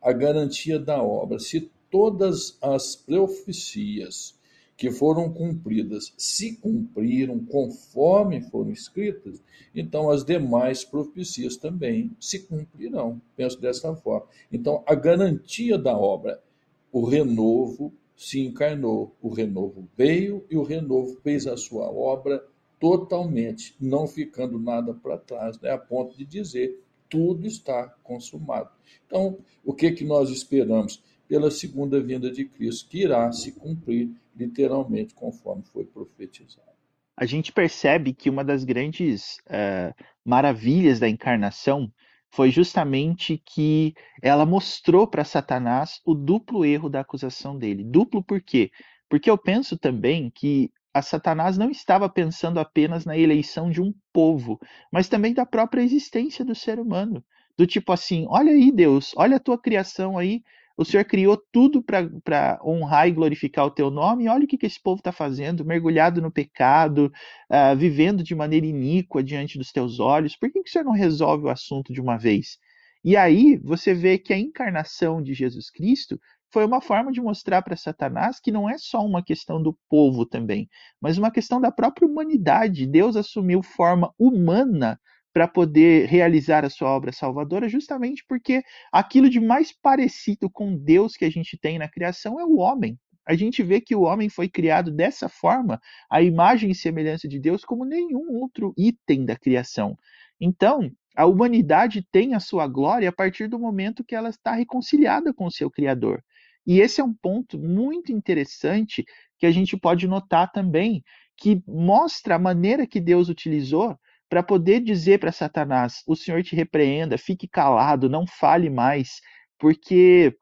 a 0.00 0.12
garantia 0.12 0.78
da 0.78 1.02
obra, 1.02 1.38
se 1.38 1.70
todas 1.90 2.58
as 2.60 2.94
profecias 2.94 4.38
que 4.76 4.90
foram 4.90 5.32
cumpridas 5.32 6.12
se 6.16 6.56
cumpriram 6.56 7.44
conforme 7.44 8.40
foram 8.40 8.70
escritas, 8.70 9.42
então 9.74 10.10
as 10.10 10.24
demais 10.24 10.84
profecias 10.84 11.56
também 11.56 12.10
se 12.18 12.40
cumprirão. 12.40 13.20
Penso 13.36 13.60
dessa 13.60 13.94
forma. 13.94 14.26
Então, 14.50 14.82
a 14.86 14.94
garantia 14.94 15.78
da 15.78 15.96
obra, 15.96 16.42
o 16.90 17.04
renovo 17.04 17.92
se 18.16 18.40
encarnou, 18.40 19.14
o 19.20 19.28
renovo 19.28 19.88
veio 19.96 20.44
e 20.50 20.56
o 20.56 20.62
renovo 20.62 21.16
fez 21.22 21.46
a 21.46 21.56
sua 21.56 21.90
obra 21.90 22.44
totalmente, 22.78 23.76
não 23.80 24.06
ficando 24.08 24.58
nada 24.58 24.92
para 24.92 25.16
trás, 25.16 25.58
né, 25.60 25.70
a 25.70 25.78
ponto 25.78 26.16
de 26.16 26.24
dizer 26.24 26.82
tudo 27.12 27.46
está 27.46 27.94
consumado. 28.02 28.70
Então, 29.06 29.36
o 29.62 29.74
que 29.74 29.92
que 29.92 30.02
nós 30.02 30.30
esperamos? 30.30 31.02
Pela 31.32 31.50
segunda 31.50 31.98
vinda 31.98 32.30
de 32.30 32.44
Cristo, 32.44 32.90
que 32.90 33.04
irá 33.04 33.32
se 33.32 33.52
cumprir 33.52 34.10
literalmente 34.36 35.14
conforme 35.14 35.62
foi 35.72 35.82
profetizado. 35.82 36.68
A 37.16 37.24
gente 37.24 37.50
percebe 37.50 38.12
que 38.12 38.28
uma 38.28 38.44
das 38.44 38.64
grandes 38.64 39.38
uh, 39.46 39.94
maravilhas 40.22 41.00
da 41.00 41.08
encarnação 41.08 41.90
foi 42.30 42.50
justamente 42.50 43.42
que 43.46 43.94
ela 44.20 44.44
mostrou 44.44 45.06
para 45.06 45.24
Satanás 45.24 46.02
o 46.04 46.14
duplo 46.14 46.66
erro 46.66 46.90
da 46.90 47.00
acusação 47.00 47.56
dele. 47.56 47.82
Duplo 47.82 48.22
por 48.22 48.42
quê? 48.42 48.70
Porque 49.08 49.30
eu 49.30 49.38
penso 49.38 49.78
também 49.78 50.28
que 50.28 50.70
a 50.92 51.00
Satanás 51.00 51.56
não 51.56 51.70
estava 51.70 52.10
pensando 52.10 52.60
apenas 52.60 53.06
na 53.06 53.16
eleição 53.16 53.70
de 53.70 53.80
um 53.80 53.94
povo, 54.12 54.60
mas 54.92 55.08
também 55.08 55.32
da 55.32 55.46
própria 55.46 55.80
existência 55.80 56.44
do 56.44 56.54
ser 56.54 56.78
humano. 56.78 57.24
Do 57.56 57.66
tipo 57.66 57.90
assim, 57.90 58.26
olha 58.28 58.52
aí, 58.52 58.70
Deus, 58.70 59.14
olha 59.16 59.38
a 59.38 59.40
tua 59.40 59.56
criação 59.56 60.18
aí, 60.18 60.42
o 60.76 60.84
Senhor 60.84 61.04
criou 61.04 61.36
tudo 61.52 61.82
para 61.82 62.60
honrar 62.64 63.08
e 63.08 63.12
glorificar 63.12 63.66
o 63.66 63.70
teu 63.70 63.90
nome, 63.90 64.24
e 64.24 64.28
olha 64.28 64.44
o 64.44 64.46
que, 64.46 64.58
que 64.58 64.66
esse 64.66 64.80
povo 64.80 64.98
está 64.98 65.12
fazendo, 65.12 65.64
mergulhado 65.64 66.20
no 66.22 66.30
pecado, 66.30 67.12
uh, 67.50 67.76
vivendo 67.76 68.22
de 68.22 68.34
maneira 68.34 68.66
iníqua 68.66 69.22
diante 69.22 69.58
dos 69.58 69.70
teus 69.72 70.00
olhos. 70.00 70.36
Por 70.36 70.50
que, 70.50 70.62
que 70.62 70.68
o 70.68 70.72
Senhor 70.72 70.84
não 70.84 70.92
resolve 70.92 71.46
o 71.46 71.50
assunto 71.50 71.92
de 71.92 72.00
uma 72.00 72.16
vez? 72.16 72.58
E 73.04 73.16
aí 73.16 73.58
você 73.62 73.92
vê 73.92 74.16
que 74.16 74.32
a 74.32 74.38
encarnação 74.38 75.22
de 75.22 75.34
Jesus 75.34 75.70
Cristo 75.70 76.20
foi 76.52 76.64
uma 76.64 76.80
forma 76.80 77.10
de 77.10 77.20
mostrar 77.20 77.62
para 77.62 77.76
Satanás 77.76 78.38
que 78.38 78.52
não 78.52 78.68
é 78.68 78.76
só 78.78 79.04
uma 79.04 79.24
questão 79.24 79.60
do 79.60 79.76
povo 79.88 80.26
também, 80.26 80.68
mas 81.00 81.18
uma 81.18 81.30
questão 81.30 81.60
da 81.60 81.72
própria 81.72 82.06
humanidade. 82.06 82.86
Deus 82.86 83.16
assumiu 83.16 83.62
forma 83.62 84.12
humana 84.18 85.00
para 85.32 85.48
poder 85.48 86.06
realizar 86.06 86.64
a 86.64 86.70
sua 86.70 86.90
obra 86.90 87.12
salvadora, 87.12 87.68
justamente 87.68 88.24
porque 88.28 88.62
aquilo 88.92 89.30
de 89.30 89.40
mais 89.40 89.72
parecido 89.72 90.50
com 90.50 90.76
Deus 90.76 91.16
que 91.16 91.24
a 91.24 91.30
gente 91.30 91.58
tem 91.58 91.78
na 91.78 91.88
criação 91.88 92.38
é 92.38 92.44
o 92.44 92.56
homem. 92.56 92.98
A 93.26 93.34
gente 93.34 93.62
vê 93.62 93.80
que 93.80 93.94
o 93.94 94.02
homem 94.02 94.28
foi 94.28 94.48
criado 94.48 94.90
dessa 94.90 95.28
forma, 95.28 95.80
a 96.10 96.20
imagem 96.20 96.70
e 96.70 96.74
semelhança 96.74 97.28
de 97.28 97.38
Deus, 97.38 97.64
como 97.64 97.84
nenhum 97.84 98.32
outro 98.32 98.74
item 98.76 99.24
da 99.24 99.36
criação. 99.36 99.96
Então, 100.40 100.90
a 101.16 101.26
humanidade 101.26 102.06
tem 102.10 102.34
a 102.34 102.40
sua 102.40 102.66
glória 102.66 103.08
a 103.08 103.12
partir 103.12 103.46
do 103.46 103.58
momento 103.58 104.04
que 104.04 104.14
ela 104.14 104.28
está 104.28 104.52
reconciliada 104.52 105.32
com 105.32 105.46
o 105.46 105.50
seu 105.50 105.70
Criador. 105.70 106.22
E 106.66 106.80
esse 106.80 107.00
é 107.00 107.04
um 107.04 107.14
ponto 107.14 107.58
muito 107.58 108.12
interessante 108.12 109.04
que 109.38 109.46
a 109.46 109.50
gente 109.50 109.76
pode 109.76 110.06
notar 110.06 110.50
também, 110.50 111.02
que 111.36 111.62
mostra 111.66 112.36
a 112.36 112.38
maneira 112.38 112.86
que 112.86 113.00
Deus 113.00 113.28
utilizou 113.28 113.96
para 114.32 114.42
poder 114.42 114.80
dizer 114.80 115.20
para 115.20 115.30
Satanás: 115.30 116.02
o 116.06 116.16
Senhor 116.16 116.42
te 116.42 116.56
repreenda, 116.56 117.18
fique 117.18 117.46
calado, 117.46 118.08
não 118.08 118.26
fale 118.26 118.70
mais, 118.70 119.20
porque 119.58 120.34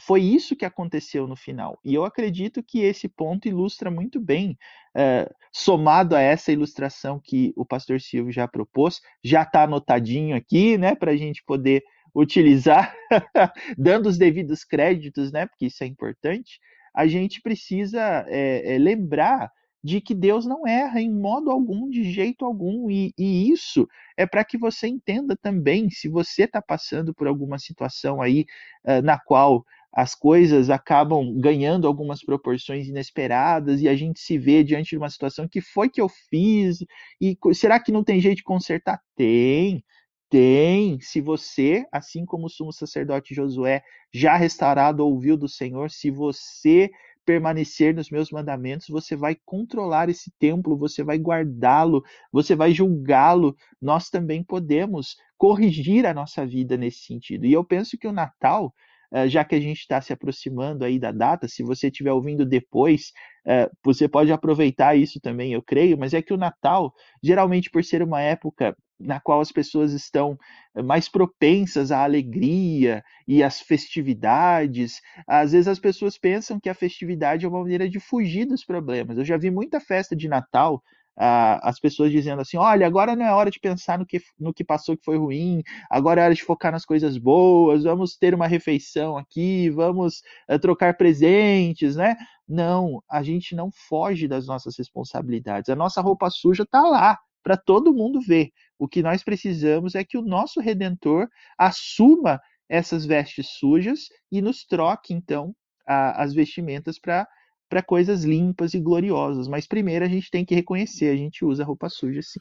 foi 0.00 0.22
isso 0.22 0.56
que 0.56 0.64
aconteceu 0.64 1.26
no 1.26 1.36
final. 1.36 1.78
E 1.84 1.92
eu 1.92 2.06
acredito 2.06 2.62
que 2.62 2.80
esse 2.80 3.10
ponto 3.10 3.46
ilustra 3.46 3.90
muito 3.90 4.18
bem, 4.18 4.56
é, 4.96 5.30
somado 5.52 6.16
a 6.16 6.22
essa 6.22 6.52
ilustração 6.52 7.20
que 7.22 7.52
o 7.54 7.66
pastor 7.66 8.00
Silvio 8.00 8.32
já 8.32 8.48
propôs, 8.48 9.02
já 9.22 9.42
está 9.42 9.64
anotadinho 9.64 10.34
aqui, 10.34 10.78
né, 10.78 10.94
para 10.94 11.10
a 11.10 11.16
gente 11.16 11.44
poder 11.44 11.82
utilizar, 12.14 12.96
dando 13.76 14.08
os 14.08 14.16
devidos 14.16 14.64
créditos, 14.64 15.30
né, 15.30 15.44
porque 15.44 15.66
isso 15.66 15.84
é 15.84 15.86
importante. 15.86 16.58
A 16.94 17.06
gente 17.06 17.42
precisa 17.42 18.24
é, 18.26 18.74
é, 18.74 18.78
lembrar 18.78 19.52
de 19.82 20.00
que 20.00 20.14
Deus 20.14 20.46
não 20.46 20.66
erra 20.66 21.00
em 21.00 21.10
modo 21.10 21.50
algum, 21.50 21.88
de 21.90 22.04
jeito 22.04 22.44
algum, 22.44 22.90
e, 22.90 23.12
e 23.18 23.50
isso 23.50 23.88
é 24.16 24.26
para 24.26 24.44
que 24.44 24.56
você 24.56 24.86
entenda 24.86 25.36
também, 25.36 25.90
se 25.90 26.08
você 26.08 26.44
está 26.44 26.62
passando 26.62 27.12
por 27.14 27.26
alguma 27.26 27.58
situação 27.58 28.22
aí 28.22 28.46
uh, 28.84 29.02
na 29.02 29.18
qual 29.18 29.64
as 29.92 30.14
coisas 30.14 30.70
acabam 30.70 31.38
ganhando 31.38 31.86
algumas 31.86 32.24
proporções 32.24 32.88
inesperadas 32.88 33.82
e 33.82 33.88
a 33.88 33.94
gente 33.94 34.20
se 34.20 34.38
vê 34.38 34.64
diante 34.64 34.90
de 34.90 34.96
uma 34.96 35.10
situação 35.10 35.46
que 35.46 35.60
foi 35.60 35.90
que 35.90 36.00
eu 36.00 36.08
fiz 36.08 36.78
e 37.20 37.36
será 37.52 37.78
que 37.78 37.92
não 37.92 38.02
tem 38.02 38.18
jeito 38.18 38.38
de 38.38 38.42
consertar? 38.42 39.00
Tem. 39.14 39.84
Tem, 40.30 40.98
se 40.98 41.20
você, 41.20 41.84
assim 41.92 42.24
como 42.24 42.46
o 42.46 42.48
sumo 42.48 42.72
sacerdote 42.72 43.34
Josué, 43.34 43.82
já 44.10 44.34
restaurado 44.34 45.06
ouviu 45.06 45.36
do 45.36 45.46
Senhor, 45.46 45.90
se 45.90 46.10
você 46.10 46.90
permanecer 47.24 47.94
nos 47.94 48.10
meus 48.10 48.30
mandamentos, 48.30 48.88
você 48.88 49.16
vai 49.16 49.36
controlar 49.44 50.08
esse 50.08 50.30
templo, 50.38 50.76
você 50.76 51.02
vai 51.02 51.18
guardá-lo, 51.18 52.02
você 52.32 52.54
vai 52.54 52.72
julgá-lo. 52.72 53.56
Nós 53.80 54.08
também 54.10 54.42
podemos 54.42 55.16
corrigir 55.36 56.06
a 56.06 56.14
nossa 56.14 56.46
vida 56.46 56.76
nesse 56.76 57.00
sentido. 57.04 57.46
E 57.46 57.52
eu 57.52 57.64
penso 57.64 57.98
que 57.98 58.06
o 58.06 58.12
Natal, 58.12 58.72
eh, 59.12 59.28
já 59.28 59.44
que 59.44 59.54
a 59.54 59.60
gente 59.60 59.80
está 59.80 60.00
se 60.00 60.12
aproximando 60.12 60.84
aí 60.84 60.98
da 60.98 61.12
data, 61.12 61.48
se 61.48 61.62
você 61.62 61.88
estiver 61.88 62.12
ouvindo 62.12 62.46
depois, 62.46 63.12
eh, 63.46 63.70
você 63.84 64.08
pode 64.08 64.32
aproveitar 64.32 64.96
isso 64.96 65.20
também, 65.20 65.52
eu 65.52 65.62
creio, 65.62 65.98
mas 65.98 66.14
é 66.14 66.22
que 66.22 66.32
o 66.32 66.36
Natal, 66.36 66.92
geralmente 67.22 67.70
por 67.70 67.84
ser 67.84 68.02
uma 68.02 68.20
época 68.20 68.76
na 69.02 69.20
qual 69.20 69.40
as 69.40 69.52
pessoas 69.52 69.92
estão 69.92 70.38
eh, 70.74 70.82
mais 70.82 71.08
propensas 71.08 71.90
à 71.92 72.02
alegria 72.04 73.02
e 73.26 73.42
às 73.42 73.60
festividades. 73.60 75.00
Às 75.26 75.52
vezes 75.52 75.68
as 75.68 75.78
pessoas 75.78 76.18
pensam 76.18 76.60
que 76.60 76.68
a 76.68 76.74
festividade 76.74 77.44
é 77.44 77.48
uma 77.48 77.60
maneira 77.60 77.88
de 77.88 78.00
fugir 78.00 78.46
dos 78.46 78.64
problemas. 78.64 79.18
Eu 79.18 79.24
já 79.24 79.36
vi 79.36 79.50
muita 79.50 79.80
festa 79.80 80.16
de 80.16 80.28
Natal 80.28 80.82
as 81.16 81.78
pessoas 81.78 82.10
dizendo 82.10 82.40
assim: 82.40 82.56
olha, 82.56 82.86
agora 82.86 83.14
não 83.14 83.24
é 83.24 83.32
hora 83.32 83.50
de 83.50 83.60
pensar 83.60 83.98
no 83.98 84.06
que, 84.06 84.20
no 84.38 84.52
que 84.52 84.64
passou 84.64 84.96
que 84.96 85.04
foi 85.04 85.18
ruim, 85.18 85.62
agora 85.90 86.20
é 86.20 86.24
hora 86.24 86.34
de 86.34 86.42
focar 86.42 86.72
nas 86.72 86.84
coisas 86.84 87.18
boas, 87.18 87.84
vamos 87.84 88.16
ter 88.16 88.34
uma 88.34 88.46
refeição 88.46 89.16
aqui, 89.16 89.68
vamos 89.70 90.22
uh, 90.50 90.58
trocar 90.58 90.96
presentes, 90.96 91.96
né? 91.96 92.16
Não, 92.48 93.02
a 93.10 93.22
gente 93.22 93.54
não 93.54 93.70
foge 93.70 94.26
das 94.26 94.46
nossas 94.46 94.76
responsabilidades. 94.76 95.68
A 95.70 95.76
nossa 95.76 96.00
roupa 96.00 96.30
suja 96.30 96.62
está 96.64 96.80
lá 96.82 97.18
para 97.42 97.56
todo 97.56 97.92
mundo 97.92 98.20
ver. 98.20 98.50
O 98.78 98.88
que 98.88 99.02
nós 99.02 99.22
precisamos 99.22 99.94
é 99.94 100.04
que 100.04 100.18
o 100.18 100.22
nosso 100.22 100.60
redentor 100.60 101.28
assuma 101.58 102.40
essas 102.68 103.04
vestes 103.04 103.48
sujas 103.58 104.08
e 104.30 104.40
nos 104.40 104.64
troque, 104.64 105.12
então, 105.12 105.54
a, 105.86 106.22
as 106.22 106.32
vestimentas 106.32 106.98
para 106.98 107.82
coisas 107.84 108.24
limpas 108.24 108.74
e 108.74 108.80
gloriosas. 108.80 109.46
Mas 109.48 109.66
primeiro 109.66 110.04
a 110.04 110.08
gente 110.08 110.30
tem 110.30 110.44
que 110.44 110.54
reconhecer, 110.54 111.08
a 111.08 111.16
gente 111.16 111.44
usa 111.44 111.64
roupa 111.64 111.88
suja 111.88 112.22
sim. 112.22 112.40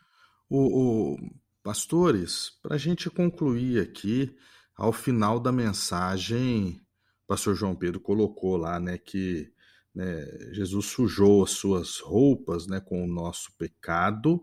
O, 0.50 1.14
o 1.14 1.18
pastores, 1.64 2.52
para 2.62 2.76
a 2.76 2.78
gente 2.78 3.10
concluir 3.10 3.82
aqui, 3.82 4.36
ao 4.76 4.92
final 4.92 5.40
da 5.40 5.52
mensagem, 5.52 6.82
o 7.24 7.28
pastor 7.28 7.56
João 7.56 7.76
Pedro 7.76 8.00
colocou 8.00 8.58
lá, 8.58 8.80
né, 8.80 8.98
que 8.98 9.52
né, 9.94 10.26
Jesus 10.54 10.88
sujou 10.88 11.44
as 11.44 11.52
suas 11.52 12.00
roupas, 12.00 12.68
né, 12.68 12.80
com 12.80 13.04
o 13.04 13.08
nosso 13.08 13.56
pecado 13.58 14.42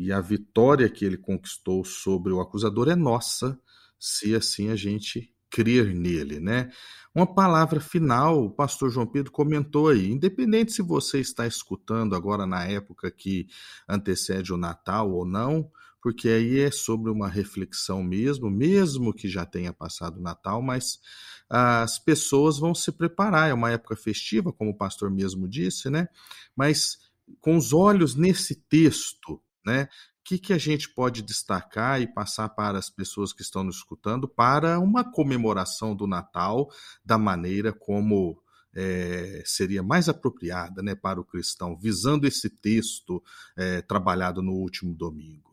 e 0.00 0.10
a 0.10 0.18
vitória 0.18 0.88
que 0.88 1.04
ele 1.04 1.18
conquistou 1.18 1.84
sobre 1.84 2.32
o 2.32 2.40
acusador 2.40 2.88
é 2.88 2.96
nossa, 2.96 3.60
se 3.98 4.34
assim 4.34 4.70
a 4.70 4.74
gente 4.74 5.30
crer 5.50 5.94
nele, 5.94 6.40
né? 6.40 6.70
Uma 7.14 7.26
palavra 7.26 7.80
final, 7.80 8.42
o 8.42 8.50
pastor 8.50 8.88
João 8.88 9.06
Pedro 9.06 9.30
comentou 9.30 9.90
aí, 9.90 10.10
independente 10.10 10.72
se 10.72 10.80
você 10.80 11.20
está 11.20 11.46
escutando 11.46 12.16
agora 12.16 12.46
na 12.46 12.64
época 12.64 13.10
que 13.10 13.46
antecede 13.86 14.54
o 14.54 14.56
Natal 14.56 15.12
ou 15.12 15.26
não, 15.26 15.70
porque 16.02 16.30
aí 16.30 16.60
é 16.60 16.70
sobre 16.70 17.10
uma 17.10 17.28
reflexão 17.28 18.02
mesmo, 18.02 18.50
mesmo 18.50 19.12
que 19.12 19.28
já 19.28 19.44
tenha 19.44 19.70
passado 19.70 20.16
o 20.16 20.22
Natal, 20.22 20.62
mas 20.62 20.98
as 21.46 21.98
pessoas 21.98 22.58
vão 22.58 22.74
se 22.74 22.90
preparar, 22.90 23.50
é 23.50 23.52
uma 23.52 23.70
época 23.70 23.96
festiva, 23.96 24.50
como 24.50 24.70
o 24.70 24.76
pastor 24.78 25.10
mesmo 25.10 25.46
disse, 25.46 25.90
né? 25.90 26.08
Mas 26.56 26.96
com 27.38 27.54
os 27.54 27.74
olhos 27.74 28.14
nesse 28.14 28.54
texto, 28.54 29.42
né? 29.64 29.84
O 29.84 30.22
que, 30.24 30.38
que 30.38 30.52
a 30.52 30.58
gente 30.58 30.92
pode 30.92 31.22
destacar 31.22 32.00
e 32.00 32.12
passar 32.12 32.48
para 32.50 32.78
as 32.78 32.90
pessoas 32.90 33.32
que 33.32 33.42
estão 33.42 33.64
nos 33.64 33.76
escutando 33.76 34.28
para 34.28 34.78
uma 34.78 35.10
comemoração 35.10 35.96
do 35.96 36.06
Natal 36.06 36.68
da 37.04 37.18
maneira 37.18 37.72
como 37.72 38.40
é, 38.74 39.42
seria 39.44 39.82
mais 39.82 40.08
apropriada 40.08 40.82
né, 40.82 40.94
para 40.94 41.20
o 41.20 41.24
cristão, 41.24 41.76
visando 41.76 42.26
esse 42.26 42.48
texto 42.48 43.22
é, 43.56 43.82
trabalhado 43.82 44.42
no 44.42 44.52
último 44.52 44.94
domingo? 44.94 45.50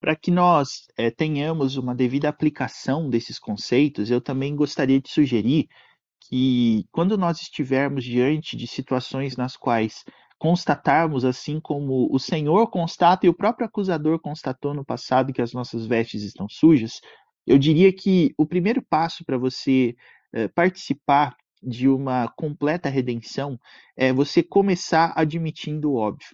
Para 0.00 0.14
que 0.14 0.30
nós 0.30 0.86
é, 0.96 1.10
tenhamos 1.10 1.76
uma 1.76 1.94
devida 1.94 2.28
aplicação 2.28 3.10
desses 3.10 3.38
conceitos, 3.38 4.10
eu 4.10 4.20
também 4.20 4.54
gostaria 4.54 5.00
de 5.00 5.10
sugerir 5.10 5.68
que, 6.20 6.86
quando 6.92 7.18
nós 7.18 7.40
estivermos 7.40 8.04
diante 8.04 8.56
de 8.56 8.66
situações 8.66 9.36
nas 9.36 9.56
quais 9.56 10.04
constatarmos, 10.38 11.24
assim 11.24 11.60
como 11.60 12.08
o 12.12 12.18
Senhor 12.18 12.68
constata 12.70 13.26
e 13.26 13.28
o 13.28 13.34
próprio 13.34 13.66
acusador 13.66 14.18
constatou 14.20 14.72
no 14.72 14.84
passado 14.84 15.32
que 15.32 15.42
as 15.42 15.52
nossas 15.52 15.86
vestes 15.86 16.22
estão 16.22 16.48
sujas, 16.48 17.00
eu 17.46 17.58
diria 17.58 17.92
que 17.92 18.32
o 18.38 18.46
primeiro 18.46 18.82
passo 18.82 19.24
para 19.24 19.38
você 19.38 19.96
eh, 20.32 20.48
participar 20.48 21.34
de 21.62 21.88
uma 21.88 22.28
completa 22.36 22.88
redenção 22.88 23.58
é 23.96 24.12
você 24.12 24.42
começar 24.42 25.12
admitindo 25.16 25.90
o 25.90 25.96
óbvio. 25.96 26.28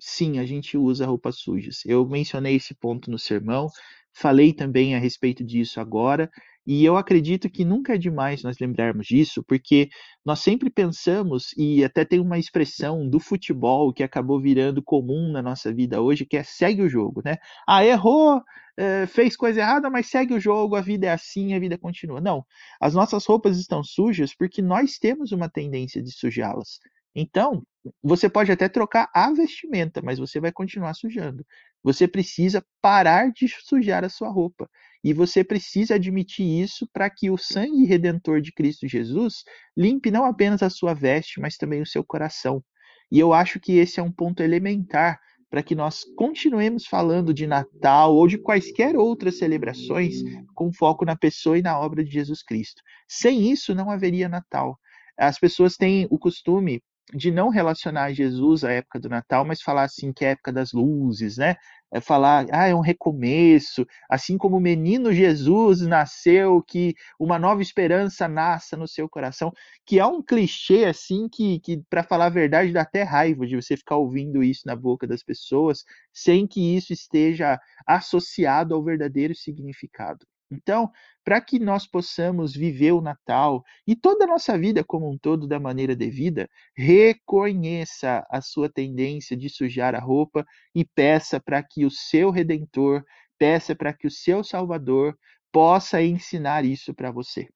Sim, 0.00 0.38
a 0.38 0.46
gente 0.46 0.78
usa 0.78 1.06
roupas 1.06 1.38
sujas. 1.38 1.84
Eu 1.84 2.06
mencionei 2.06 2.56
esse 2.56 2.74
ponto 2.74 3.10
no 3.10 3.18
sermão, 3.18 3.68
falei 4.14 4.52
também 4.52 4.94
a 4.94 4.98
respeito 4.98 5.44
disso 5.44 5.80
agora, 5.80 6.30
e 6.66 6.84
eu 6.84 6.96
acredito 6.96 7.48
que 7.50 7.64
nunca 7.64 7.94
é 7.94 7.98
demais 7.98 8.42
nós 8.42 8.58
lembrarmos 8.60 9.06
disso, 9.06 9.42
porque 9.46 9.88
nós 10.24 10.40
sempre 10.40 10.70
pensamos, 10.70 11.52
e 11.56 11.82
até 11.82 12.04
tem 12.04 12.20
uma 12.20 12.38
expressão 12.38 13.08
do 13.08 13.18
futebol 13.18 13.92
que 13.92 14.02
acabou 14.02 14.40
virando 14.40 14.82
comum 14.82 15.32
na 15.32 15.42
nossa 15.42 15.72
vida 15.72 16.00
hoje, 16.00 16.26
que 16.26 16.36
é 16.36 16.42
segue 16.42 16.82
o 16.82 16.88
jogo, 16.88 17.22
né? 17.24 17.36
Ah, 17.66 17.84
errou, 17.84 18.42
é, 18.76 19.06
fez 19.06 19.36
coisa 19.36 19.60
errada, 19.60 19.90
mas 19.90 20.08
segue 20.08 20.34
o 20.34 20.40
jogo, 20.40 20.76
a 20.76 20.80
vida 20.80 21.06
é 21.06 21.10
assim, 21.10 21.54
a 21.54 21.58
vida 21.58 21.78
continua. 21.78 22.20
Não, 22.20 22.44
as 22.80 22.94
nossas 22.94 23.24
roupas 23.26 23.58
estão 23.58 23.82
sujas 23.82 24.34
porque 24.34 24.62
nós 24.62 24.98
temos 24.98 25.32
uma 25.32 25.48
tendência 25.48 26.02
de 26.02 26.12
sujá-las. 26.12 26.78
Então, 27.14 27.64
você 28.02 28.28
pode 28.28 28.52
até 28.52 28.68
trocar 28.68 29.08
a 29.14 29.32
vestimenta, 29.32 30.00
mas 30.02 30.18
você 30.18 30.38
vai 30.40 30.52
continuar 30.52 30.94
sujando. 30.94 31.44
Você 31.82 32.06
precisa 32.06 32.64
parar 32.82 33.30
de 33.32 33.48
sujar 33.48 34.04
a 34.04 34.08
sua 34.08 34.28
roupa. 34.28 34.68
E 35.02 35.14
você 35.14 35.42
precisa 35.42 35.94
admitir 35.94 36.46
isso 36.46 36.86
para 36.92 37.08
que 37.08 37.30
o 37.30 37.38
sangue 37.38 37.84
redentor 37.84 38.40
de 38.40 38.52
Cristo 38.52 38.86
Jesus 38.86 39.44
limpe 39.76 40.10
não 40.10 40.24
apenas 40.26 40.62
a 40.62 40.68
sua 40.68 40.92
veste, 40.92 41.40
mas 41.40 41.56
também 41.56 41.80
o 41.80 41.86
seu 41.86 42.04
coração. 42.04 42.62
E 43.10 43.18
eu 43.18 43.32
acho 43.32 43.58
que 43.58 43.78
esse 43.78 43.98
é 43.98 44.02
um 44.02 44.12
ponto 44.12 44.42
elementar 44.42 45.18
para 45.50 45.62
que 45.62 45.74
nós 45.74 46.04
continuemos 46.16 46.86
falando 46.86 47.34
de 47.34 47.46
Natal 47.46 48.14
ou 48.14 48.28
de 48.28 48.38
quaisquer 48.38 48.94
outras 48.96 49.38
celebrações 49.38 50.22
com 50.54 50.72
foco 50.72 51.04
na 51.04 51.16
pessoa 51.16 51.58
e 51.58 51.62
na 51.62 51.78
obra 51.78 52.04
de 52.04 52.10
Jesus 52.10 52.42
Cristo. 52.42 52.80
Sem 53.08 53.50
isso, 53.50 53.74
não 53.74 53.90
haveria 53.90 54.28
Natal. 54.28 54.78
As 55.18 55.38
pessoas 55.38 55.76
têm 55.76 56.06
o 56.08 56.18
costume 56.18 56.80
de 57.14 57.30
não 57.30 57.48
relacionar 57.48 58.12
Jesus 58.12 58.64
à 58.64 58.72
época 58.72 59.00
do 59.00 59.08
Natal, 59.08 59.44
mas 59.44 59.62
falar 59.62 59.84
assim 59.84 60.12
que 60.12 60.24
é 60.24 60.28
a 60.28 60.30
época 60.32 60.52
das 60.52 60.72
luzes, 60.72 61.36
né? 61.36 61.56
É 61.92 62.00
falar, 62.00 62.46
ah, 62.52 62.66
é 62.68 62.74
um 62.74 62.80
recomeço, 62.80 63.84
assim 64.08 64.38
como 64.38 64.56
o 64.56 64.60
menino 64.60 65.12
Jesus 65.12 65.80
nasceu, 65.80 66.62
que 66.62 66.94
uma 67.18 67.38
nova 67.38 67.62
esperança 67.62 68.28
nasça 68.28 68.76
no 68.76 68.86
seu 68.86 69.08
coração, 69.08 69.52
que 69.84 69.98
é 69.98 70.06
um 70.06 70.22
clichê 70.22 70.84
assim 70.84 71.28
que, 71.28 71.58
que 71.60 71.82
para 71.90 72.04
falar 72.04 72.26
a 72.26 72.30
verdade, 72.30 72.72
dá 72.72 72.82
até 72.82 73.02
raiva 73.02 73.46
de 73.46 73.56
você 73.56 73.76
ficar 73.76 73.96
ouvindo 73.96 74.42
isso 74.42 74.62
na 74.66 74.76
boca 74.76 75.06
das 75.06 75.22
pessoas, 75.22 75.84
sem 76.12 76.46
que 76.46 76.76
isso 76.76 76.92
esteja 76.92 77.58
associado 77.86 78.74
ao 78.74 78.84
verdadeiro 78.84 79.34
significado. 79.34 80.24
Então, 80.50 80.90
para 81.24 81.40
que 81.40 81.58
nós 81.58 81.86
possamos 81.86 82.54
viver 82.54 82.92
o 82.92 83.00
Natal 83.00 83.62
e 83.86 83.94
toda 83.94 84.24
a 84.24 84.26
nossa 84.26 84.58
vida 84.58 84.82
como 84.82 85.08
um 85.08 85.16
todo 85.16 85.46
da 85.46 85.60
maneira 85.60 85.94
devida, 85.94 86.48
reconheça 86.74 88.26
a 88.28 88.40
sua 88.40 88.68
tendência 88.68 89.36
de 89.36 89.48
sujar 89.48 89.94
a 89.94 90.00
roupa 90.00 90.44
e 90.74 90.84
peça 90.84 91.38
para 91.40 91.62
que 91.62 91.84
o 91.84 91.90
seu 91.90 92.30
redentor, 92.30 93.04
peça 93.38 93.76
para 93.76 93.92
que 93.92 94.06
o 94.06 94.10
seu 94.10 94.42
Salvador 94.42 95.16
possa 95.52 96.02
ensinar 96.02 96.64
isso 96.64 96.94
para 96.94 97.10
você. 97.10 97.48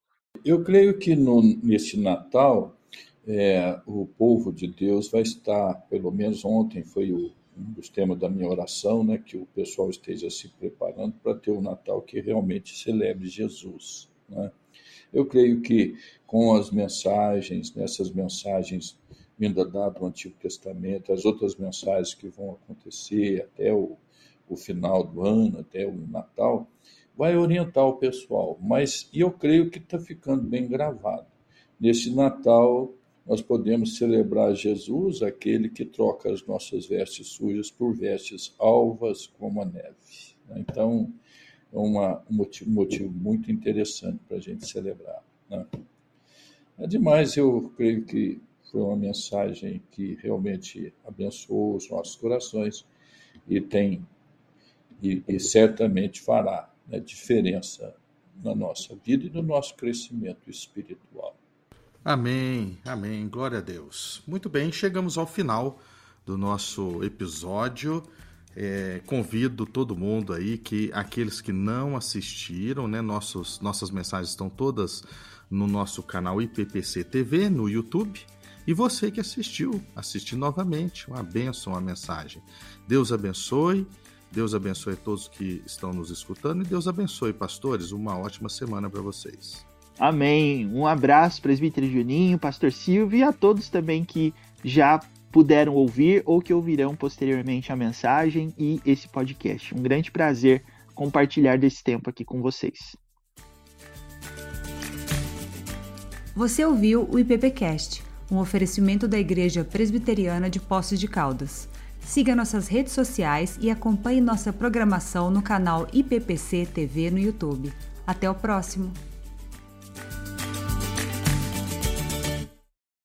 Eu 0.43 0.63
creio 0.63 0.97
que 0.97 1.15
no, 1.15 1.41
nesse 1.41 1.99
Natal, 1.99 2.77
é, 3.27 3.79
o 3.85 4.05
povo 4.05 4.51
de 4.51 4.67
Deus 4.67 5.09
vai 5.09 5.21
estar, 5.21 5.73
pelo 5.89 6.11
menos 6.11 6.45
ontem 6.45 6.83
foi 6.83 7.11
o 7.11 7.31
um 7.57 7.73
dos 7.73 7.89
temas 7.89 8.19
da 8.19 8.29
minha 8.29 8.49
oração, 8.49 9.03
né, 9.03 9.17
que 9.17 9.37
o 9.37 9.45
pessoal 9.47 9.89
esteja 9.89 10.29
se 10.29 10.49
preparando 10.49 11.13
para 11.23 11.35
ter 11.35 11.51
um 11.51 11.61
Natal 11.61 12.01
que 12.01 12.19
realmente 12.19 12.77
celebre 12.77 13.27
Jesus. 13.27 14.09
Né? 14.27 14.51
Eu 15.13 15.25
creio 15.25 15.61
que 15.61 15.95
com 16.25 16.53
as 16.55 16.71
mensagens, 16.71 17.73
nessas 17.73 18.11
mensagens 18.11 18.99
vinda 19.37 19.67
lá 19.71 19.89
do 19.89 20.05
Antigo 20.05 20.35
Testamento, 20.39 21.11
as 21.11 21.25
outras 21.25 21.55
mensagens 21.55 22.13
que 22.13 22.27
vão 22.27 22.51
acontecer 22.51 23.43
até 23.43 23.73
o, 23.73 23.97
o 24.49 24.55
final 24.55 25.03
do 25.03 25.21
ano, 25.21 25.59
até 25.59 25.85
o 25.85 25.93
Natal, 25.93 26.67
vai 27.17 27.37
orientar 27.37 27.85
o 27.85 27.97
pessoal. 27.97 28.57
Mas 28.61 29.09
eu 29.13 29.31
creio 29.31 29.69
que 29.69 29.77
está 29.77 29.99
ficando 29.99 30.43
bem 30.43 30.67
gravado. 30.67 31.27
Nesse 31.79 32.13
Natal, 32.13 32.93
nós 33.25 33.41
podemos 33.41 33.97
celebrar 33.97 34.53
Jesus, 34.55 35.21
aquele 35.23 35.67
que 35.69 35.83
troca 35.83 36.31
as 36.31 36.45
nossas 36.45 36.85
vestes 36.85 37.27
sujas 37.27 37.71
por 37.71 37.93
vestes 37.93 38.53
alvas 38.59 39.25
como 39.25 39.61
a 39.61 39.65
neve. 39.65 39.95
Então, 40.55 41.11
uma, 41.71 42.23
um 42.29 42.35
motivo, 42.35 42.69
motivo 42.69 43.11
muito 43.11 43.51
interessante 43.51 44.19
para 44.27 44.37
a 44.37 44.39
gente 44.39 44.67
celebrar. 44.67 45.23
Né? 45.49 45.65
Ademais, 46.77 47.35
eu 47.35 47.73
creio 47.75 48.05
que 48.05 48.39
foi 48.71 48.81
uma 48.81 48.95
mensagem 48.95 49.81
que 49.91 50.17
realmente 50.21 50.93
abençoou 51.03 51.75
os 51.75 51.89
nossos 51.89 52.15
corações 52.15 52.85
e 53.47 53.59
tem 53.59 54.05
e, 55.01 55.23
e 55.27 55.39
certamente 55.39 56.21
fará 56.21 56.71
né, 56.87 56.99
diferença 56.99 57.95
na 58.43 58.53
nossa 58.53 58.95
vida 58.95 59.25
e 59.25 59.29
no 59.29 59.41
nosso 59.41 59.75
crescimento 59.75 60.49
espiritual. 60.49 61.35
Amém, 62.05 62.77
amém, 62.85 63.27
glória 63.27 63.57
a 63.57 63.61
Deus. 63.61 64.21
Muito 64.27 64.47
bem, 64.47 64.71
chegamos 64.71 65.17
ao 65.17 65.25
final 65.25 65.81
do 66.23 66.37
nosso 66.37 67.03
episódio. 67.03 68.03
É, 68.55 69.01
convido 69.07 69.65
todo 69.65 69.97
mundo 69.97 70.31
aí 70.31 70.55
que 70.55 70.91
aqueles 70.93 71.41
que 71.41 71.51
não 71.51 71.97
assistiram, 71.97 72.87
né, 72.87 73.01
nossos, 73.01 73.59
nossas 73.59 73.89
mensagens 73.89 74.29
estão 74.29 74.51
todas 74.51 75.03
no 75.49 75.65
nosso 75.65 76.03
canal 76.03 76.39
IPPC 76.39 77.05
TV 77.05 77.49
no 77.49 77.67
YouTube. 77.67 78.21
E 78.67 78.73
você 78.73 79.09
que 79.09 79.19
assistiu, 79.19 79.83
assiste 79.95 80.35
novamente. 80.35 81.07
Uma 81.07 81.23
benção, 81.23 81.73
uma 81.73 81.81
mensagem. 81.81 82.39
Deus 82.87 83.11
abençoe. 83.11 83.87
Deus 84.31 84.53
abençoe 84.53 84.95
todos 84.95 85.27
que 85.27 85.63
estão 85.65 85.91
nos 85.91 86.11
escutando 86.11 86.61
e 86.61 86.67
Deus 86.67 86.87
abençoe, 86.87 87.33
pastores. 87.33 87.91
Uma 87.91 88.15
ótima 88.15 88.47
semana 88.47 88.91
para 88.91 89.01
vocês. 89.01 89.65
Amém. 89.99 90.69
Um 90.73 90.85
abraço, 90.85 91.41
presbítero 91.41 91.89
Juninho, 91.89 92.37
pastor 92.37 92.71
Silvio 92.71 93.19
e 93.19 93.23
a 93.23 93.31
todos 93.31 93.69
também 93.69 94.03
que 94.03 94.33
já 94.63 94.99
puderam 95.31 95.73
ouvir 95.73 96.23
ou 96.25 96.41
que 96.41 96.53
ouvirão 96.53 96.95
posteriormente 96.95 97.71
a 97.71 97.75
mensagem 97.75 98.53
e 98.57 98.79
esse 98.85 99.07
podcast. 99.07 99.73
Um 99.73 99.81
grande 99.81 100.11
prazer 100.11 100.63
compartilhar 100.93 101.57
desse 101.57 101.83
tempo 101.83 102.09
aqui 102.09 102.23
com 102.23 102.41
vocês. 102.41 102.95
Você 106.35 106.65
ouviu 106.65 107.07
o 107.09 107.17
IPPcast, 107.17 108.03
um 108.29 108.37
oferecimento 108.37 109.07
da 109.07 109.17
Igreja 109.17 109.63
Presbiteriana 109.63 110.49
de 110.49 110.59
Poços 110.59 110.99
de 110.99 111.07
Caldas. 111.07 111.69
Siga 112.01 112.35
nossas 112.35 112.67
redes 112.67 112.93
sociais 112.93 113.57
e 113.61 113.71
acompanhe 113.71 114.21
nossa 114.21 114.53
programação 114.53 115.31
no 115.31 115.41
canal 115.41 115.87
IPPC 115.93 116.67
TV 116.73 117.09
no 117.09 117.17
YouTube. 117.17 117.71
Até 118.05 118.29
o 118.29 118.35
próximo! 118.35 118.91